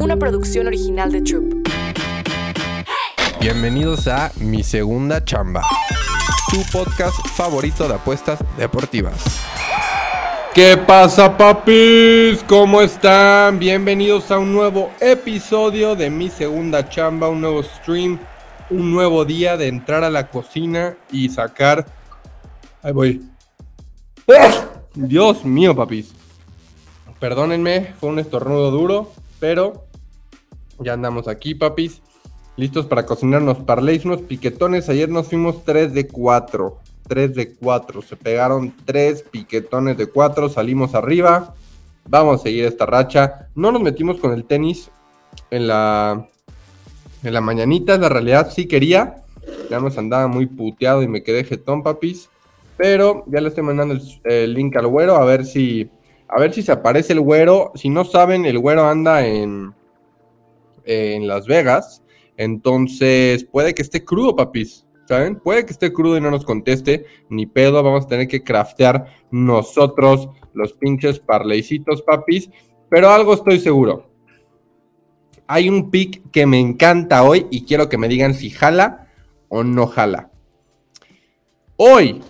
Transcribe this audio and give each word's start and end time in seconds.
una 0.00 0.16
producción 0.16 0.66
original 0.66 1.12
de 1.12 1.20
Troop. 1.20 1.68
Bienvenidos 3.38 4.08
a 4.08 4.32
Mi 4.36 4.62
Segunda 4.62 5.22
Chamba, 5.22 5.62
tu 6.50 6.62
podcast 6.72 7.16
favorito 7.28 7.86
de 7.86 7.94
apuestas 7.94 8.42
deportivas. 8.56 9.38
¿Qué 10.54 10.78
pasa, 10.78 11.36
papis? 11.36 12.42
¿Cómo 12.48 12.80
están? 12.80 13.58
Bienvenidos 13.58 14.30
a 14.30 14.38
un 14.38 14.54
nuevo 14.54 14.90
episodio 15.00 15.94
de 15.94 16.08
Mi 16.08 16.30
Segunda 16.30 16.88
Chamba, 16.88 17.28
un 17.28 17.42
nuevo 17.42 17.62
stream, 17.62 18.18
un 18.70 18.90
nuevo 18.90 19.26
día 19.26 19.58
de 19.58 19.68
entrar 19.68 20.02
a 20.02 20.10
la 20.10 20.28
cocina 20.28 20.96
y 21.12 21.28
sacar. 21.28 21.84
Ahí 22.82 22.92
voy. 22.92 23.22
Dios 24.94 25.44
mío, 25.44 25.76
papis. 25.76 26.14
Perdónenme, 27.18 27.92
fue 28.00 28.08
un 28.08 28.18
estornudo 28.18 28.70
duro, 28.70 29.12
pero 29.38 29.89
ya 30.80 30.94
andamos 30.94 31.28
aquí, 31.28 31.54
papis. 31.54 32.02
Listos 32.56 32.86
para 32.86 33.06
cocinar 33.06 33.42
unos 33.42 33.58
parlays, 33.58 34.04
unos 34.04 34.22
piquetones. 34.22 34.88
Ayer 34.88 35.08
nos 35.08 35.28
fuimos 35.28 35.64
3 35.64 35.94
de 35.94 36.06
4. 36.06 36.78
3 37.08 37.34
de 37.34 37.54
4. 37.54 38.02
Se 38.02 38.16
pegaron 38.16 38.74
3 38.84 39.22
piquetones 39.30 39.96
de 39.96 40.06
4. 40.06 40.48
Salimos 40.48 40.94
arriba. 40.94 41.54
Vamos 42.06 42.40
a 42.40 42.42
seguir 42.42 42.64
esta 42.64 42.86
racha. 42.86 43.48
No 43.54 43.72
nos 43.72 43.82
metimos 43.82 44.18
con 44.18 44.32
el 44.32 44.44
tenis 44.44 44.90
en 45.50 45.68
la, 45.68 46.26
en 47.22 47.32
la 47.32 47.40
mañanita. 47.40 47.96
La 47.96 48.08
realidad 48.08 48.50
sí 48.52 48.66
quería. 48.66 49.22
Ya 49.70 49.80
nos 49.80 49.96
andaba 49.96 50.26
muy 50.26 50.46
puteado 50.46 51.02
y 51.02 51.08
me 51.08 51.22
quedé 51.22 51.44
jetón, 51.44 51.82
papis. 51.82 52.28
Pero 52.76 53.24
ya 53.26 53.40
le 53.40 53.48
estoy 53.48 53.62
mandando 53.62 53.94
el, 53.94 54.02
el 54.24 54.54
link 54.54 54.76
al 54.76 54.86
güero 54.86 55.16
a 55.16 55.24
ver 55.24 55.44
si 55.44 55.90
a 56.32 56.38
ver 56.38 56.54
si 56.54 56.62
se 56.62 56.72
aparece 56.72 57.12
el 57.12 57.20
güero. 57.20 57.72
Si 57.74 57.88
no 57.88 58.04
saben, 58.04 58.46
el 58.46 58.58
güero 58.58 58.86
anda 58.86 59.26
en, 59.26 59.74
en 60.84 61.26
Las 61.26 61.46
Vegas. 61.46 62.02
Entonces, 62.36 63.44
puede 63.44 63.74
que 63.74 63.82
esté 63.82 64.04
crudo, 64.04 64.36
papis. 64.36 64.86
¿Saben? 65.06 65.40
Puede 65.40 65.66
que 65.66 65.72
esté 65.72 65.92
crudo 65.92 66.16
y 66.16 66.20
no 66.20 66.30
nos 66.30 66.44
conteste. 66.44 67.04
Ni 67.28 67.46
pedo, 67.46 67.82
vamos 67.82 68.04
a 68.04 68.08
tener 68.08 68.28
que 68.28 68.44
craftear 68.44 69.06
nosotros 69.30 70.28
los 70.54 70.72
pinches 70.74 71.18
parleycitos, 71.18 72.02
papis. 72.02 72.48
Pero 72.88 73.10
algo 73.10 73.34
estoy 73.34 73.58
seguro. 73.58 74.08
Hay 75.46 75.68
un 75.68 75.90
pick 75.90 76.30
que 76.30 76.46
me 76.46 76.60
encanta 76.60 77.24
hoy 77.24 77.46
y 77.50 77.64
quiero 77.64 77.88
que 77.88 77.98
me 77.98 78.08
digan 78.08 78.34
si 78.34 78.50
jala 78.50 79.08
o 79.48 79.64
no 79.64 79.86
jala. 79.88 80.30
Hoy, 81.76 82.22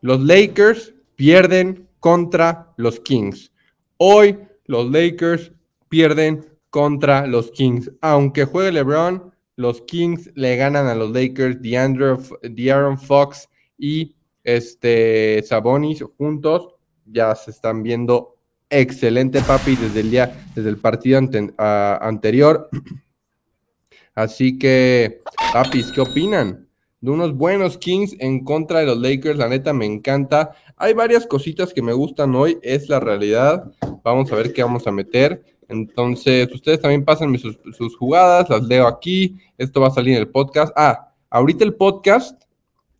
los 0.00 0.20
Lakers 0.20 0.94
pierden 1.14 1.88
contra 2.00 2.74
los 2.76 3.00
Kings. 3.00 3.50
Hoy 3.96 4.38
los 4.66 4.90
Lakers 4.90 5.52
pierden 5.88 6.46
contra 6.70 7.26
los 7.26 7.50
Kings. 7.50 7.90
Aunque 8.00 8.44
juegue 8.44 8.72
LeBron, 8.72 9.32
los 9.56 9.82
Kings 9.82 10.30
le 10.34 10.56
ganan 10.56 10.86
a 10.86 10.94
los 10.94 11.10
Lakers, 11.10 11.60
De'Aaron 11.62 12.98
Fox 12.98 13.48
y 13.78 14.14
este 14.44 15.42
Sabonis 15.42 16.04
juntos. 16.18 16.74
Ya 17.06 17.34
se 17.34 17.50
están 17.50 17.82
viendo 17.82 18.36
excelente, 18.68 19.40
papi, 19.42 19.76
desde 19.76 20.00
el 20.00 20.10
día, 20.10 20.46
desde 20.54 20.68
el 20.68 20.78
partido 20.78 21.20
anterior. 21.58 22.68
Así 24.14 24.58
que, 24.58 25.22
papis, 25.52 25.92
¿qué 25.92 26.00
opinan? 26.00 26.66
de 27.00 27.10
unos 27.10 27.36
buenos 27.36 27.78
Kings 27.78 28.16
en 28.18 28.42
contra 28.44 28.80
de 28.80 28.86
los 28.86 28.98
Lakers. 28.98 29.38
La 29.38 29.48
neta 29.48 29.72
me 29.72 29.86
encanta. 29.86 30.56
Hay 30.76 30.94
varias 30.94 31.26
cositas 31.26 31.72
que 31.72 31.82
me 31.82 31.92
gustan 31.92 32.34
hoy, 32.34 32.58
es 32.62 32.88
la 32.88 33.00
realidad. 33.00 33.70
Vamos 34.02 34.32
a 34.32 34.36
ver 34.36 34.52
qué 34.52 34.62
vamos 34.62 34.86
a 34.86 34.92
meter. 34.92 35.44
Entonces, 35.68 36.48
ustedes 36.52 36.80
también 36.80 37.04
pasen 37.04 37.36
sus, 37.38 37.96
jugadas, 37.96 38.48
las 38.48 38.62
leo 38.62 38.86
aquí. 38.86 39.36
Esto 39.58 39.80
va 39.80 39.88
a 39.88 39.90
salir 39.90 40.14
en 40.14 40.20
el 40.20 40.28
podcast. 40.28 40.72
Ah, 40.76 41.12
ahorita 41.30 41.64
el 41.64 41.74
podcast 41.74 42.42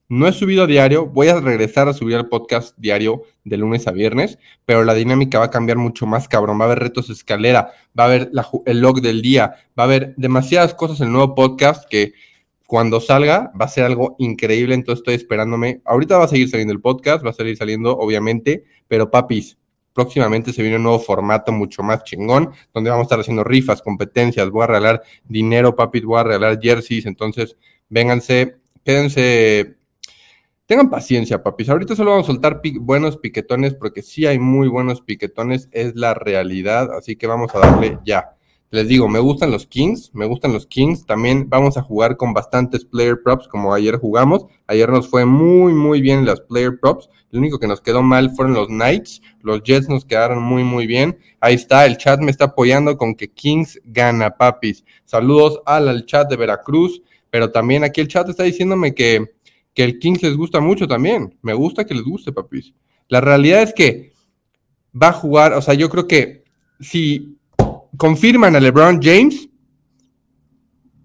no 0.09 0.29
he 0.29 0.33
subido 0.33 0.65
a 0.65 0.67
diario. 0.67 1.07
Voy 1.07 1.29
a 1.29 1.41
regresar 1.41 1.89
a 1.89 1.93
subir 1.93 2.17
el 2.17 2.29
podcast 2.29 2.77
diario 2.79 3.23
de 3.45 3.57
lunes 3.57 3.87
a 3.87 3.93
viernes, 3.93 4.39
pero 4.65 4.85
la 4.85 4.95
dinámica 4.95 5.39
va 5.39 5.47
a 5.47 5.51
cambiar 5.51 5.79
mucho 5.79 6.07
más, 6.07 6.29
cabrón. 6.29 6.61
Va 6.61 6.65
a 6.65 6.67
haber 6.67 6.81
retos 6.81 7.09
de 7.09 7.15
escalera, 7.15 7.73
va 7.99 8.05
a 8.05 8.07
haber 8.07 8.31
el 8.67 8.81
log 8.81 9.01
del 9.01 9.23
día, 9.23 9.57
va 9.79 9.85
a 9.85 9.87
haber 9.87 10.15
demasiadas 10.17 10.75
cosas 10.75 11.01
en 11.01 11.09
el 11.09 11.13
nuevo 11.13 11.35
podcast 11.35 11.89
que 11.89 12.13
cuando 12.67 13.01
salga 13.01 13.53
va 13.61 13.67
a 13.67 13.69
ser 13.69 13.85
algo 13.85 14.17
increíble, 14.19 14.75
entonces 14.75 15.01
estoy 15.01 15.15
esperándome. 15.15 15.81
Ahorita 15.85 16.19
va 16.19 16.25
a 16.25 16.29
seguir 16.29 16.49
saliendo 16.49 16.73
el 16.73 16.81
podcast, 16.81 17.25
va 17.25 17.31
a 17.31 17.35
seguir 17.35 17.57
saliendo, 17.57 17.97
obviamente, 17.97 18.65
pero 18.89 19.11
papis, 19.11 19.57
próximamente 19.97 20.53
se 20.53 20.61
viene 20.61 20.77
un 20.77 20.83
nuevo 20.83 21.01
formato 21.01 21.51
mucho 21.51 21.83
más 21.83 22.05
chingón, 22.05 22.53
donde 22.75 22.91
vamos 22.91 23.05
a 23.05 23.07
estar 23.07 23.21
haciendo 23.21 23.43
rifas, 23.43 23.81
competencias, 23.81 24.51
voy 24.51 24.65
a 24.65 24.67
regalar 24.67 25.03
dinero, 25.25 25.75
papis, 25.75 26.05
voy 26.05 26.21
a 26.21 26.25
regalar 26.25 26.61
jerseys, 26.61 27.07
entonces 27.07 27.57
vénganse, 27.89 28.59
quédense, 28.85 29.77
tengan 30.67 30.91
paciencia, 30.91 31.43
papis. 31.43 31.71
Ahorita 31.71 31.97
solo 31.97 32.11
vamos 32.11 32.27
a 32.27 32.33
soltar 32.33 32.61
buenos 32.81 33.17
piquetones, 33.17 33.75
porque 33.75 34.03
sí 34.03 34.27
hay 34.27 34.39
muy 34.39 34.69
buenos 34.69 35.01
piquetones, 35.01 35.69
es 35.73 35.97
la 35.97 36.13
realidad, 36.13 36.93
así 36.93 37.17
que 37.17 37.27
vamos 37.27 37.55
a 37.55 37.61
darle 37.61 37.99
ya. 38.05 38.36
Les 38.71 38.89
digo, 38.89 39.09
me 39.09 39.21
gustan 39.21 39.53
los 39.53 39.67
Kings, 39.67 40.11
me 40.13 40.27
gustan 40.27 40.53
los 40.53 40.67
Kings. 40.67 41.07
También 41.07 41.49
vamos 41.49 41.77
a 41.77 41.83
jugar 41.83 42.17
con 42.17 42.35
bastantes 42.35 42.85
player 42.85 43.23
props 43.23 43.47
como 43.47 43.73
ayer 43.73 43.97
jugamos. 43.97 44.47
Ayer 44.67 44.89
nos 44.89 45.09
fue 45.09 45.25
muy, 45.25 45.73
muy 45.73 46.01
bien 46.01 46.27
las 46.27 46.41
player 46.41 46.79
props. 46.81 47.09
Lo 47.31 47.39
único 47.39 47.61
que 47.61 47.69
nos 47.69 47.81
quedó 47.81 48.03
mal 48.03 48.31
fueron 48.31 48.55
los 48.55 48.67
Knights. 48.67 49.23
Los 49.43 49.63
Jets 49.63 49.89
nos 49.89 50.05
quedaron 50.05 50.43
muy, 50.43 50.65
muy 50.65 50.87
bien. 50.87 51.17
Ahí 51.41 51.55
está, 51.55 51.87
el 51.87 51.97
chat 51.97 52.21
me 52.21 52.33
está 52.33 52.47
apoyando 52.47 52.97
con 52.97 53.15
que 53.15 53.29
Kings 53.29 53.81
gana, 53.85 54.37
papis. 54.37 54.85
Saludos 55.05 55.61
al, 55.65 56.05
chat 56.05 56.29
de 56.29 56.37
Veracruz. 56.37 57.03
Pero 57.31 57.53
también 57.53 57.85
aquí 57.85 58.01
el 58.01 58.09
chat 58.09 58.29
está 58.29 58.43
diciéndome 58.43 58.95
que, 58.95 59.33
que 59.75 59.85
el 59.85 60.01
Kings 60.01 60.23
les 60.23 60.37
gusta 60.37 60.59
mucho 60.59 60.89
también. 60.89 61.39
Me 61.41 61.55
gusta 61.55 61.85
que 61.85 61.95
les 61.95 62.03
guste, 62.03 62.33
papis. 62.33 62.75
La 63.09 63.21
realidad 63.21 63.63
es 63.63 63.73
que 63.73 64.13
va 65.01 65.09
a 65.09 65.13
jugar, 65.13 65.53
o 65.53 65.63
sea, 65.63 65.75
yo 65.75 65.89
creo 65.89 66.09
que 66.09 66.45
si 66.81 67.36
confirman 67.97 68.57
a 68.57 68.61
LeBron 68.61 69.01
James, 69.03 69.49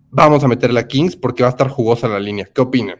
vamos 0.09 0.44
a 0.44 0.47
meterle 0.47 0.79
a 0.79 0.88
Kings 0.88 1.16
porque 1.16 1.44
va 1.44 1.50
a 1.50 1.52
estar 1.52 1.69
jugosa 1.69 2.07
la 2.07 2.19
línea. 2.19 2.47
¿Qué 2.53 2.62
opinan? 2.62 3.00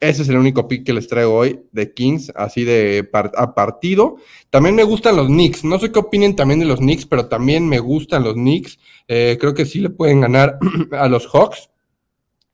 Ese 0.00 0.22
es 0.22 0.28
el 0.30 0.38
único 0.38 0.66
pick 0.66 0.86
que 0.86 0.94
les 0.94 1.08
traigo 1.08 1.34
hoy 1.34 1.60
de 1.72 1.92
Kings, 1.92 2.32
así 2.34 2.64
de 2.64 3.10
a 3.12 3.54
partido. 3.54 4.16
También 4.48 4.74
me 4.74 4.82
gustan 4.82 5.16
los 5.16 5.26
Knicks. 5.26 5.62
No 5.62 5.78
sé 5.78 5.92
qué 5.92 5.98
opinen 5.98 6.34
también 6.34 6.58
de 6.60 6.64
los 6.64 6.78
Knicks, 6.78 7.04
pero 7.04 7.26
también 7.26 7.68
me 7.68 7.78
gustan 7.80 8.24
los 8.24 8.32
Knicks. 8.32 8.78
Eh, 9.08 9.36
creo 9.38 9.52
que 9.52 9.66
sí 9.66 9.78
le 9.78 9.90
pueden 9.90 10.22
ganar 10.22 10.58
a 10.92 11.06
los 11.06 11.26
Hawks. 11.26 11.68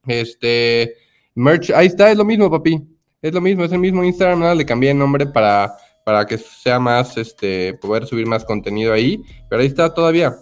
Este, 0.09 0.95
merch, 1.37 1.71
ahí 1.71 1.87
está, 1.87 2.11
es 2.11 2.19
lo 2.19 2.25
mismo, 2.25 2.51
papi. 2.51 2.83
Es 3.23 3.33
lo 3.33 3.41
mismo, 3.41 3.63
es 3.63 3.71
el 3.71 3.79
mismo 3.79 4.03
Instagram. 4.03 4.41
Nada, 4.41 4.55
le 4.57 4.67
cambié 4.67 4.91
el 4.91 4.99
nombre 4.99 5.27
para, 5.27 5.73
para 6.05 6.27
que 6.27 6.39
sea 6.39 6.81
más, 6.81 7.17
este, 7.17 7.75
poder 7.75 8.07
subir 8.09 8.27
más 8.27 8.45
contenido 8.45 8.93
ahí. 8.93 9.23
Pero 9.49 9.63
ahí 9.63 9.69
está 9.69 9.95
todavía. 9.95 10.37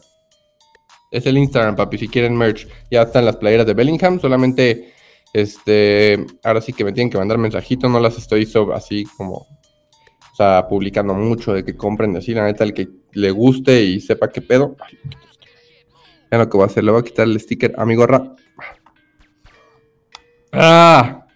Es 1.14 1.26
el 1.26 1.38
Instagram, 1.38 1.76
papi. 1.76 1.97
Si 1.97 2.08
quieren 2.08 2.36
merch, 2.36 2.66
ya 2.91 3.02
están 3.02 3.25
las 3.25 3.36
playeras 3.36 3.64
de 3.66 3.75
Bellingham. 3.75 4.19
Solamente, 4.19 4.92
este, 5.32 6.26
ahora 6.42 6.60
sí 6.60 6.72
que 6.72 6.82
me 6.82 6.91
tienen 6.91 7.08
que 7.08 7.19
mandar 7.19 7.38
mensajitos. 7.38 7.88
No 7.88 8.00
las 8.00 8.19
estoy 8.19 8.50
así 8.75 9.04
como, 9.16 9.36
o 9.36 10.34
sea, 10.36 10.66
publicando 10.69 11.14
mucho 11.14 11.52
de 11.52 11.64
que 11.64 11.76
compren 11.76 12.16
así. 12.16 12.34
La 12.34 12.47
neta, 12.47 12.64
el 12.64 12.75
que 12.75 12.88
le 13.12 13.30
guste 13.30 13.80
y 13.84 14.00
sepa 14.00 14.28
qué 14.28 14.41
pedo. 14.41 14.76
Ya 16.32 16.38
lo 16.38 16.48
que 16.48 16.56
voy 16.56 16.64
a 16.64 16.66
hacer, 16.66 16.82
le 16.82 16.91
voy 16.91 17.02
a 17.02 17.04
quitar 17.04 17.28
el 17.28 17.38
sticker 17.38 17.72
a 17.78 17.86
mi 17.86 17.94
gorra. 17.94 18.34
¡Ah! 20.50 21.28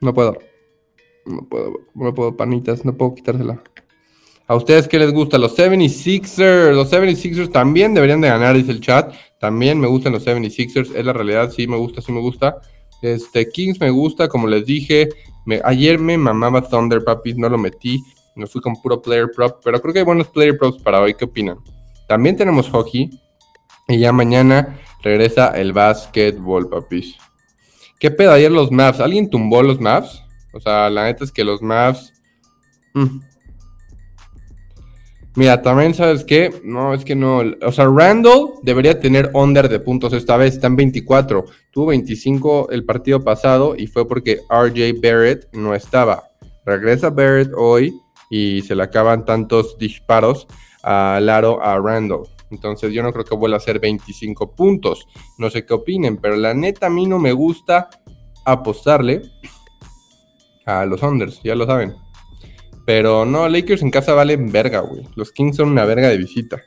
No 0.00 0.14
puedo. 0.14 0.38
No 1.26 1.48
puedo, 1.48 1.72
no 1.94 2.14
puedo, 2.14 2.36
panitas, 2.36 2.84
no 2.84 2.96
puedo 2.96 3.16
quitársela. 3.16 3.60
¿A 4.46 4.54
ustedes 4.54 4.88
qué 4.88 4.98
les 4.98 5.12
gusta? 5.12 5.38
Los 5.38 5.56
76ers. 5.56 6.72
Los 6.72 6.92
76ers 6.92 7.50
también 7.50 7.94
deberían 7.94 8.20
de 8.20 8.28
ganar, 8.28 8.54
dice 8.54 8.72
el 8.72 8.80
chat. 8.80 9.14
También 9.40 9.80
me 9.80 9.86
gustan 9.86 10.12
los 10.12 10.26
76ers. 10.26 10.94
Es 10.94 11.04
la 11.04 11.12
realidad, 11.12 11.50
sí 11.50 11.66
me 11.66 11.76
gusta, 11.76 12.02
sí 12.02 12.12
me 12.12 12.20
gusta. 12.20 12.60
Este, 13.00 13.48
Kings 13.48 13.80
me 13.80 13.90
gusta, 13.90 14.28
como 14.28 14.46
les 14.46 14.66
dije. 14.66 15.08
ayer 15.64 15.98
me 15.98 16.18
mamaba 16.18 16.62
Thunder, 16.68 17.02
papis, 17.04 17.36
no 17.36 17.48
lo 17.48 17.56
metí. 17.56 18.02
No 18.36 18.46
fui 18.46 18.60
con 18.60 18.74
puro 18.82 19.00
player 19.00 19.30
prop, 19.34 19.60
pero 19.64 19.80
creo 19.80 19.92
que 19.94 20.00
hay 20.00 20.04
buenos 20.04 20.28
player 20.28 20.58
props 20.58 20.82
para 20.82 21.00
hoy. 21.00 21.14
¿Qué 21.14 21.24
opinan? 21.24 21.58
También 22.08 22.36
tenemos 22.36 22.68
hockey. 22.68 23.10
Y 23.88 23.98
ya 23.98 24.12
mañana 24.12 24.78
regresa 25.02 25.48
el 25.48 25.72
básquetbol, 25.72 26.68
papis. 26.68 27.16
¿Qué 27.98 28.10
pedo 28.10 28.32
ayer 28.32 28.50
los 28.50 28.70
Mavs? 28.70 29.00
¿Alguien 29.00 29.30
tumbó 29.30 29.62
los 29.62 29.80
Mavs? 29.80 30.22
O 30.52 30.60
sea, 30.60 30.90
la 30.90 31.04
neta 31.04 31.24
es 31.24 31.32
que 31.32 31.44
los 31.44 31.62
Mavs... 31.62 32.12
Mm, 32.94 33.20
Mira, 35.36 35.62
también 35.62 35.94
sabes 35.94 36.22
qué, 36.22 36.60
no, 36.62 36.94
es 36.94 37.04
que 37.04 37.16
no, 37.16 37.42
o 37.62 37.72
sea, 37.72 37.86
Randall 37.86 38.52
debería 38.62 39.00
tener 39.00 39.30
under 39.34 39.68
de 39.68 39.80
puntos 39.80 40.12
esta 40.12 40.36
vez, 40.36 40.54
está 40.54 40.68
en 40.68 40.76
24, 40.76 41.44
tuvo 41.72 41.86
25 41.86 42.70
el 42.70 42.84
partido 42.84 43.20
pasado 43.24 43.74
y 43.76 43.88
fue 43.88 44.06
porque 44.06 44.38
RJ 44.48 45.00
Barrett 45.02 45.48
no 45.52 45.74
estaba. 45.74 46.30
Regresa 46.64 47.10
Barrett 47.10 47.50
hoy 47.56 47.92
y 48.30 48.62
se 48.62 48.76
le 48.76 48.84
acaban 48.84 49.24
tantos 49.24 49.76
disparos 49.76 50.46
a 50.84 51.18
Laro 51.20 51.60
a 51.60 51.80
Randall. 51.80 52.28
Entonces 52.50 52.92
yo 52.92 53.02
no 53.02 53.12
creo 53.12 53.24
que 53.24 53.34
vuelva 53.34 53.56
a 53.56 53.60
ser 53.60 53.80
25 53.80 54.54
puntos. 54.54 55.04
No 55.38 55.50
sé 55.50 55.66
qué 55.66 55.74
opinen, 55.74 56.18
pero 56.18 56.36
la 56.36 56.54
neta 56.54 56.86
a 56.86 56.90
mí 56.90 57.06
no 57.06 57.18
me 57.18 57.32
gusta 57.32 57.88
apostarle 58.44 59.22
a 60.64 60.86
los 60.86 61.02
unders, 61.02 61.40
ya 61.42 61.56
lo 61.56 61.66
saben. 61.66 62.03
Pero 62.84 63.24
no, 63.24 63.48
Lakers 63.48 63.82
en 63.82 63.90
casa 63.90 64.12
valen 64.12 64.52
verga, 64.52 64.80
güey. 64.80 65.06
Los 65.16 65.32
Kings 65.32 65.56
son 65.56 65.70
una 65.70 65.84
verga 65.84 66.08
de 66.08 66.18
visita. 66.18 66.62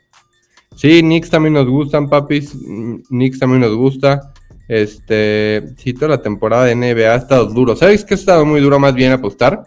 Sí, 0.75 1.02
Knicks 1.02 1.30
también 1.30 1.54
nos 1.54 1.68
gustan, 1.68 2.10
papis. 2.10 2.56
Knicks 3.10 3.40
también 3.40 3.62
nos 3.62 3.75
gusta. 3.75 4.34
Este, 4.68 5.64
sí, 5.78 5.94
toda 5.94 6.10
la 6.10 6.22
temporada 6.22 6.66
de 6.66 6.75
NBA 6.75 7.14
ha 7.14 7.16
estado 7.16 7.46
duro. 7.46 7.75
¿Sabes 7.75 8.04
qué 8.04 8.14
ha 8.14 8.18
estado 8.18 8.46
muy 8.46 8.62
duro 8.62 8.80
más 8.80 8.94
bien 8.94 9.12
apostar? 9.12 9.64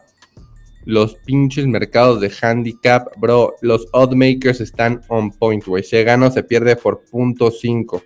Los 0.85 1.14
pinches 1.14 1.67
mercados 1.67 2.20
de 2.20 2.32
handicap, 2.41 3.08
bro. 3.17 3.55
Los 3.61 3.88
oddmakers 3.93 4.61
están 4.61 5.02
on 5.08 5.31
point, 5.32 5.64
güey. 5.64 5.82
Se 5.82 6.05
gana 6.05 6.29
o 6.29 6.31
se 6.31 6.43
pierde 6.43 6.76
por 6.76 7.02
punto 7.05 7.50
5. 7.50 8.02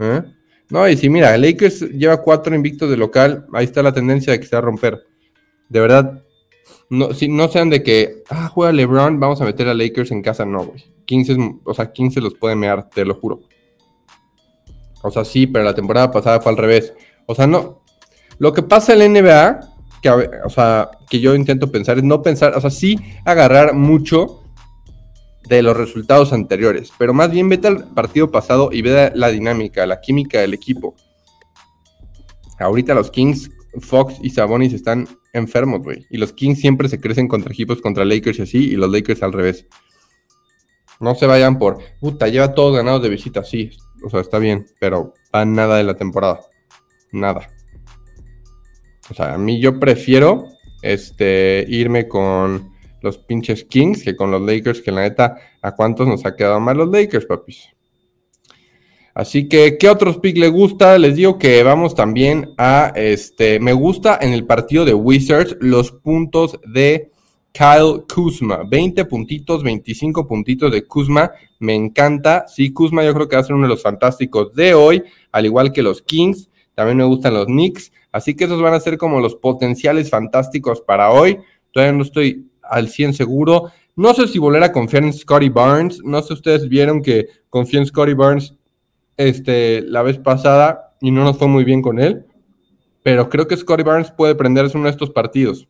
¿Eh? 0.00 0.22
No, 0.70 0.88
y 0.88 0.96
si 0.96 1.08
mira, 1.08 1.36
Lakers 1.36 1.80
lleva 1.90 2.22
cuatro 2.22 2.54
invictos 2.54 2.90
de 2.90 2.96
local. 2.96 3.46
Ahí 3.52 3.64
está 3.64 3.82
la 3.82 3.92
tendencia 3.92 4.32
de 4.32 4.40
que 4.40 4.46
se 4.46 4.56
va 4.56 4.58
a 4.58 4.64
romper. 4.64 5.00
De 5.68 5.80
verdad, 5.80 6.24
no, 6.90 7.14
si, 7.14 7.28
no 7.28 7.48
sean 7.48 7.70
de 7.70 7.82
que, 7.82 8.22
ah, 8.28 8.48
juega 8.48 8.72
LeBron, 8.72 9.20
vamos 9.20 9.40
a 9.40 9.44
meter 9.44 9.68
a 9.68 9.74
Lakers 9.74 10.10
en 10.10 10.22
casa. 10.22 10.44
No, 10.44 10.64
güey. 10.64 10.84
15, 11.04 11.36
o 11.64 11.74
sea, 11.74 11.92
15 11.92 12.20
los 12.20 12.34
puede 12.34 12.56
mear, 12.56 12.88
te 12.90 13.04
lo 13.04 13.14
juro. 13.14 13.40
O 15.02 15.10
sea, 15.10 15.24
sí, 15.24 15.46
pero 15.46 15.64
la 15.64 15.74
temporada 15.74 16.10
pasada 16.10 16.40
fue 16.40 16.52
al 16.52 16.58
revés. 16.58 16.92
O 17.26 17.34
sea, 17.34 17.46
no. 17.46 17.82
Lo 18.38 18.52
que 18.52 18.62
pasa 18.62 18.92
en 18.92 18.98
la 18.98 19.20
NBA, 19.20 19.60
que, 20.02 20.10
o 20.10 20.50
sea, 20.50 20.90
que 21.08 21.20
yo 21.20 21.34
intento 21.34 21.70
pensar, 21.70 21.98
es 21.98 22.04
no 22.04 22.22
pensar, 22.22 22.56
o 22.56 22.60
sea, 22.60 22.70
sí 22.70 22.98
agarrar 23.24 23.74
mucho 23.74 24.40
de 25.48 25.62
los 25.62 25.76
resultados 25.76 26.32
anteriores, 26.32 26.92
pero 26.96 27.12
más 27.12 27.30
bien 27.30 27.48
vete 27.48 27.66
al 27.66 27.92
partido 27.92 28.30
pasado 28.30 28.70
y 28.72 28.82
ve 28.82 29.10
la 29.14 29.28
dinámica, 29.30 29.84
la 29.84 30.00
química 30.00 30.40
del 30.40 30.54
equipo. 30.54 30.94
Ahorita 32.58 32.94
los 32.94 33.10
Kings, 33.10 33.50
Fox 33.80 34.14
y 34.22 34.30
Sabonis 34.30 34.72
están 34.72 35.08
enfermos, 35.32 35.82
güey. 35.82 36.06
Y 36.10 36.18
los 36.18 36.32
Kings 36.32 36.60
siempre 36.60 36.88
se 36.88 37.00
crecen 37.00 37.28
contra 37.28 37.52
equipos 37.52 37.80
contra 37.80 38.04
Lakers 38.04 38.38
y 38.38 38.42
así, 38.42 38.58
y 38.70 38.76
los 38.76 38.90
Lakers 38.90 39.22
al 39.22 39.32
revés. 39.32 39.66
No 41.00 41.14
se 41.14 41.26
vayan 41.26 41.58
por, 41.58 41.78
puta, 42.00 42.28
lleva 42.28 42.54
todos 42.54 42.76
ganados 42.76 43.02
de 43.02 43.08
visita, 43.08 43.42
sí, 43.42 43.70
o 44.04 44.10
sea, 44.10 44.20
está 44.20 44.38
bien, 44.38 44.66
pero 44.78 45.14
a 45.32 45.44
nada 45.44 45.76
de 45.76 45.84
la 45.84 45.94
temporada. 45.94 46.40
Nada. 47.12 47.48
O 49.10 49.14
sea, 49.14 49.34
a 49.34 49.38
mí 49.38 49.60
yo 49.60 49.80
prefiero 49.80 50.46
este, 50.82 51.64
irme 51.68 52.06
con 52.06 52.70
los 53.02 53.18
pinches 53.18 53.64
Kings 53.64 54.04
que 54.04 54.14
con 54.14 54.30
los 54.30 54.42
Lakers, 54.42 54.82
que 54.82 54.92
la 54.92 55.02
neta, 55.02 55.36
¿a 55.62 55.74
cuántos 55.74 56.06
nos 56.06 56.24
ha 56.26 56.36
quedado 56.36 56.60
mal 56.60 56.76
los 56.76 56.90
Lakers, 56.90 57.26
papis? 57.26 57.70
Así 59.14 59.48
que, 59.48 59.76
¿qué 59.78 59.88
otros 59.88 60.18
pick 60.18 60.36
le 60.36 60.48
gusta? 60.48 60.98
Les 60.98 61.16
digo 61.16 61.38
que 61.38 61.62
vamos 61.62 61.94
también 61.94 62.54
a, 62.56 62.92
este, 62.94 63.58
me 63.58 63.72
gusta 63.72 64.18
en 64.20 64.32
el 64.32 64.46
partido 64.46 64.84
de 64.84 64.94
Wizards 64.94 65.56
los 65.60 65.90
puntos 65.90 66.58
de 66.66 67.10
Kyle 67.52 68.04
Kuzma. 68.12 68.62
20 68.68 69.04
puntitos, 69.06 69.62
25 69.62 70.26
puntitos 70.26 70.70
de 70.70 70.86
Kuzma. 70.86 71.32
Me 71.58 71.74
encanta. 71.74 72.46
Sí, 72.46 72.72
Kuzma 72.72 73.04
yo 73.04 73.12
creo 73.14 73.28
que 73.28 73.36
va 73.36 73.42
a 73.42 73.44
ser 73.44 73.56
uno 73.56 73.64
de 73.64 73.74
los 73.74 73.82
fantásticos 73.82 74.54
de 74.54 74.74
hoy, 74.74 75.02
al 75.32 75.46
igual 75.46 75.72
que 75.72 75.82
los 75.82 76.02
Kings. 76.02 76.48
También 76.74 76.98
me 76.98 77.04
gustan 77.04 77.34
los 77.34 77.46
Knicks. 77.46 77.92
Así 78.12 78.34
que 78.34 78.44
esos 78.44 78.62
van 78.62 78.74
a 78.74 78.80
ser 78.80 78.96
como 78.96 79.20
los 79.20 79.34
potenciales 79.34 80.08
fantásticos 80.08 80.80
para 80.80 81.10
hoy. 81.10 81.38
Todavía 81.72 81.92
no 81.92 82.02
estoy 82.02 82.46
al 82.62 82.88
100 82.88 83.14
seguro. 83.14 83.70
No 83.96 84.14
sé 84.14 84.28
si 84.28 84.38
volver 84.38 84.62
a 84.62 84.72
confiar 84.72 85.02
en 85.02 85.12
Scotty 85.12 85.48
Barnes. 85.48 86.00
No 86.04 86.20
sé 86.22 86.28
si 86.28 86.34
ustedes 86.34 86.68
vieron 86.68 87.02
que 87.02 87.26
confié 87.50 87.80
en 87.80 87.86
Scotty 87.86 88.14
Barnes 88.14 88.54
este, 89.16 89.82
la 89.82 90.02
vez 90.02 90.18
pasada 90.18 90.94
y 91.00 91.10
no 91.10 91.24
nos 91.24 91.38
fue 91.38 91.48
muy 91.48 91.64
bien 91.64 91.82
con 91.82 91.98
él. 91.98 92.26
Pero 93.02 93.28
creo 93.28 93.48
que 93.48 93.56
Scotty 93.56 93.82
Barnes 93.82 94.10
puede 94.10 94.34
prenderse 94.34 94.76
uno 94.76 94.86
de 94.86 94.92
estos 94.92 95.10
partidos. 95.10 95.68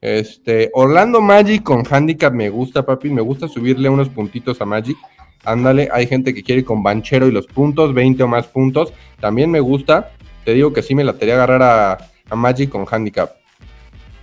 Este, 0.00 0.70
Orlando 0.72 1.20
Magic 1.20 1.62
con 1.62 1.84
handicap 1.88 2.32
me 2.32 2.48
gusta, 2.48 2.84
papi. 2.84 3.10
Me 3.10 3.20
gusta 3.20 3.48
subirle 3.48 3.88
unos 3.88 4.08
puntitos 4.08 4.60
a 4.60 4.64
Magic. 4.64 4.96
Ándale, 5.44 5.88
hay 5.92 6.06
gente 6.06 6.34
que 6.34 6.42
quiere 6.42 6.64
con 6.64 6.82
Banchero 6.82 7.26
y 7.26 7.32
los 7.32 7.46
puntos, 7.46 7.94
20 7.94 8.22
o 8.22 8.28
más 8.28 8.46
puntos. 8.46 8.92
También 9.20 9.50
me 9.50 9.60
gusta. 9.60 10.12
Te 10.44 10.54
digo 10.54 10.72
que 10.72 10.82
sí 10.82 10.94
me 10.94 11.04
la 11.04 11.12
a 11.12 11.24
agarrar 11.24 11.62
a, 11.62 11.98
a 12.30 12.36
Magic 12.36 12.70
con 12.70 12.86
handicap. 12.90 13.32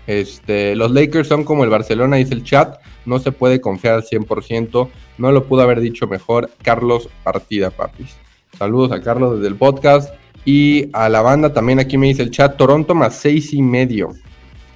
Este, 0.08 0.75
los 0.75 0.92
Lakers 0.92 1.28
son 1.28 1.44
como 1.44 1.64
el 1.64 1.69
Barcelona, 1.69 2.16
dice 2.16 2.34
el 2.34 2.44
chat. 2.44 2.80
No 3.06 3.19
se 3.19 3.31
puede 3.31 3.62
confiar 3.62 3.96
al 3.96 4.04
100%. 4.04 4.90
No 5.18 5.31
lo 5.31 5.46
pudo 5.46 5.62
haber 5.62 5.80
dicho 5.80 6.08
mejor 6.08 6.50
Carlos 6.64 7.10
Partida, 7.24 7.69
papis. 7.69 8.16
Saludos 8.57 8.92
a 8.92 9.01
Carlos 9.01 9.36
desde 9.36 9.48
el 9.48 9.56
podcast. 9.56 10.13
Y 10.45 10.89
a 10.94 11.09
la 11.09 11.21
banda 11.21 11.54
también 11.54 11.80
aquí 11.80 11.98
me 11.98 12.07
dice 12.07 12.24
el 12.24 12.31
chat. 12.31 12.57
Toronto 12.57 12.95
más 12.95 13.15
seis 13.15 13.54
y 13.54 13.62
medio. 13.62 14.13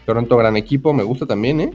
Toronto, 0.06 0.38
gran 0.38 0.58
equipo, 0.58 0.94
me 0.94 1.04
gusta 1.04 1.26
también, 1.26 1.62
¿eh? 1.62 1.72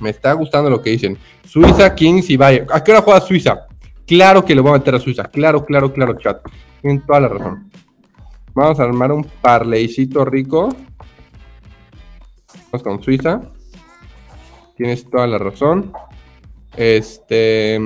Me 0.00 0.10
está 0.10 0.32
gustando 0.32 0.70
lo 0.70 0.80
que 0.80 0.90
dicen. 0.90 1.18
Suiza, 1.44 1.94
Kings 1.94 2.30
y 2.30 2.36
Bayern. 2.36 2.68
¿A 2.72 2.82
qué 2.82 2.92
hora 2.92 3.02
juega 3.02 3.20
Suiza? 3.20 3.66
Claro 4.06 4.44
que 4.44 4.54
le 4.54 4.60
voy 4.60 4.70
a 4.70 4.78
meter 4.78 4.94
a 4.94 5.00
Suiza. 5.00 5.24
Claro, 5.24 5.64
claro, 5.64 5.92
claro, 5.92 6.14
chat. 6.14 6.40
Tienen 6.80 7.04
toda 7.04 7.20
la 7.20 7.28
razón. 7.28 7.70
Vamos 8.54 8.80
a 8.80 8.84
armar 8.84 9.12
un 9.12 9.24
parleycito 9.42 10.24
rico. 10.24 10.74
Vamos 12.70 12.82
con 12.82 13.02
Suiza. 13.02 13.42
Tienes 14.76 15.08
toda 15.10 15.26
la 15.26 15.38
razón. 15.38 15.92
Este. 16.76 17.78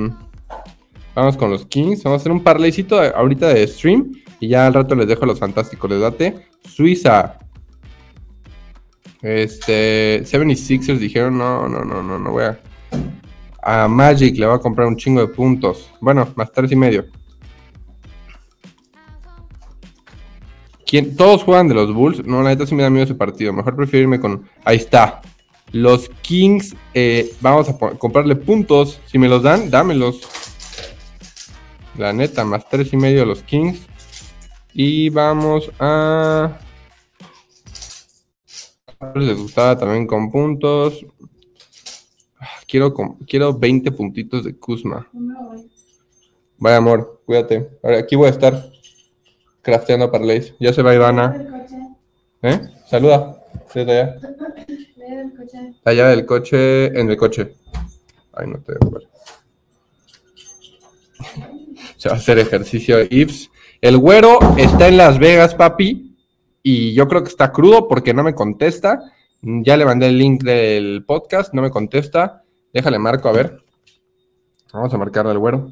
Vamos 1.14 1.36
con 1.36 1.50
los 1.50 1.66
Kings. 1.66 2.02
Vamos 2.02 2.18
a 2.18 2.22
hacer 2.22 2.32
un 2.32 2.42
parleycito 2.42 3.00
ahorita 3.00 3.48
de 3.48 3.66
stream. 3.66 4.12
Y 4.40 4.48
ya 4.48 4.66
al 4.66 4.74
rato 4.74 4.94
les 4.94 5.06
dejo 5.06 5.26
los 5.26 5.38
fantásticos. 5.38 5.90
Les 5.90 6.00
date. 6.00 6.46
Suiza, 6.64 7.38
este, 9.22 10.24
76ers 10.24 10.98
dijeron, 10.98 11.38
no, 11.38 11.68
no, 11.68 11.84
no, 11.84 12.02
no, 12.02 12.18
no 12.18 12.32
voy 12.32 12.44
a... 12.44 12.60
A 13.64 13.86
Magic 13.86 14.36
le 14.36 14.46
va 14.46 14.56
a 14.56 14.58
comprar 14.58 14.88
un 14.88 14.96
chingo 14.96 15.20
de 15.20 15.28
puntos. 15.28 15.88
Bueno, 16.00 16.28
más 16.34 16.50
tres 16.50 16.72
y 16.72 16.76
medio. 16.76 17.06
¿Quién? 20.84 21.14
Todos 21.14 21.44
juegan 21.44 21.68
de 21.68 21.74
los 21.74 21.94
Bulls. 21.94 22.26
No, 22.26 22.42
la 22.42 22.50
neta 22.50 22.66
sí 22.66 22.74
me 22.74 22.82
da 22.82 22.90
miedo 22.90 23.04
ese 23.04 23.14
partido. 23.14 23.52
Mejor 23.52 23.76
prefiero 23.76 24.02
irme 24.02 24.18
con... 24.18 24.48
Ahí 24.64 24.78
está. 24.78 25.22
Los 25.70 26.08
Kings, 26.22 26.74
eh, 26.92 27.32
vamos 27.40 27.68
a 27.68 27.78
comprarle 27.78 28.34
puntos. 28.34 29.00
Si 29.06 29.16
me 29.16 29.28
los 29.28 29.44
dan, 29.44 29.70
dámelos. 29.70 30.22
La 31.96 32.12
neta, 32.12 32.44
más 32.44 32.68
tres 32.68 32.92
y 32.92 32.96
medio 32.96 33.24
los 33.24 33.42
Kings. 33.42 33.86
Y 34.74 35.10
vamos 35.10 35.70
a 35.78 36.58
les 39.14 39.36
gustaba 39.36 39.76
también 39.76 40.06
con 40.06 40.30
puntos. 40.30 41.04
Ah, 42.38 42.46
quiero, 42.66 42.94
quiero 43.26 43.52
20 43.52 43.92
puntitos 43.92 44.44
de 44.44 44.56
Kuzma. 44.56 45.08
Vaya 46.58 46.76
amor, 46.76 47.22
cuídate. 47.26 47.68
Ahora 47.82 47.98
aquí 47.98 48.16
voy 48.16 48.28
a 48.28 48.30
estar 48.30 48.70
crafteando 49.60 50.10
parlays. 50.10 50.54
Ya 50.60 50.72
se 50.72 50.82
va 50.82 50.94
Ivana. 50.94 51.66
¿Eh? 52.42 52.60
Saluda. 52.86 53.42
Desde 53.74 54.00
allá. 54.00 54.16
Allá 55.84 56.08
del 56.08 56.24
coche, 56.24 56.86
en 56.86 57.10
el 57.10 57.16
coche. 57.16 57.54
Ay, 58.32 58.46
no 58.46 58.58
te 58.58 58.72
veo. 58.72 59.00
Se 62.02 62.08
va 62.08 62.16
a 62.16 62.18
hacer 62.18 62.40
ejercicio 62.40 62.96
Ips. 63.08 63.48
El 63.80 63.96
güero 63.96 64.40
está 64.56 64.88
en 64.88 64.96
Las 64.96 65.20
Vegas, 65.20 65.54
papi 65.54 66.16
y 66.60 66.94
yo 66.94 67.06
creo 67.06 67.22
que 67.22 67.28
está 67.28 67.52
crudo 67.52 67.86
porque 67.86 68.12
no 68.12 68.24
me 68.24 68.34
contesta. 68.34 68.98
Ya 69.40 69.76
le 69.76 69.84
mandé 69.84 70.08
el 70.08 70.18
link 70.18 70.42
del 70.42 71.04
podcast, 71.06 71.54
no 71.54 71.62
me 71.62 71.70
contesta. 71.70 72.42
Déjale 72.72 72.98
marco, 72.98 73.28
a 73.28 73.32
ver. 73.32 73.62
Vamos 74.72 74.92
a 74.92 74.98
marcarle 74.98 75.30
al 75.30 75.38
güero. 75.38 75.70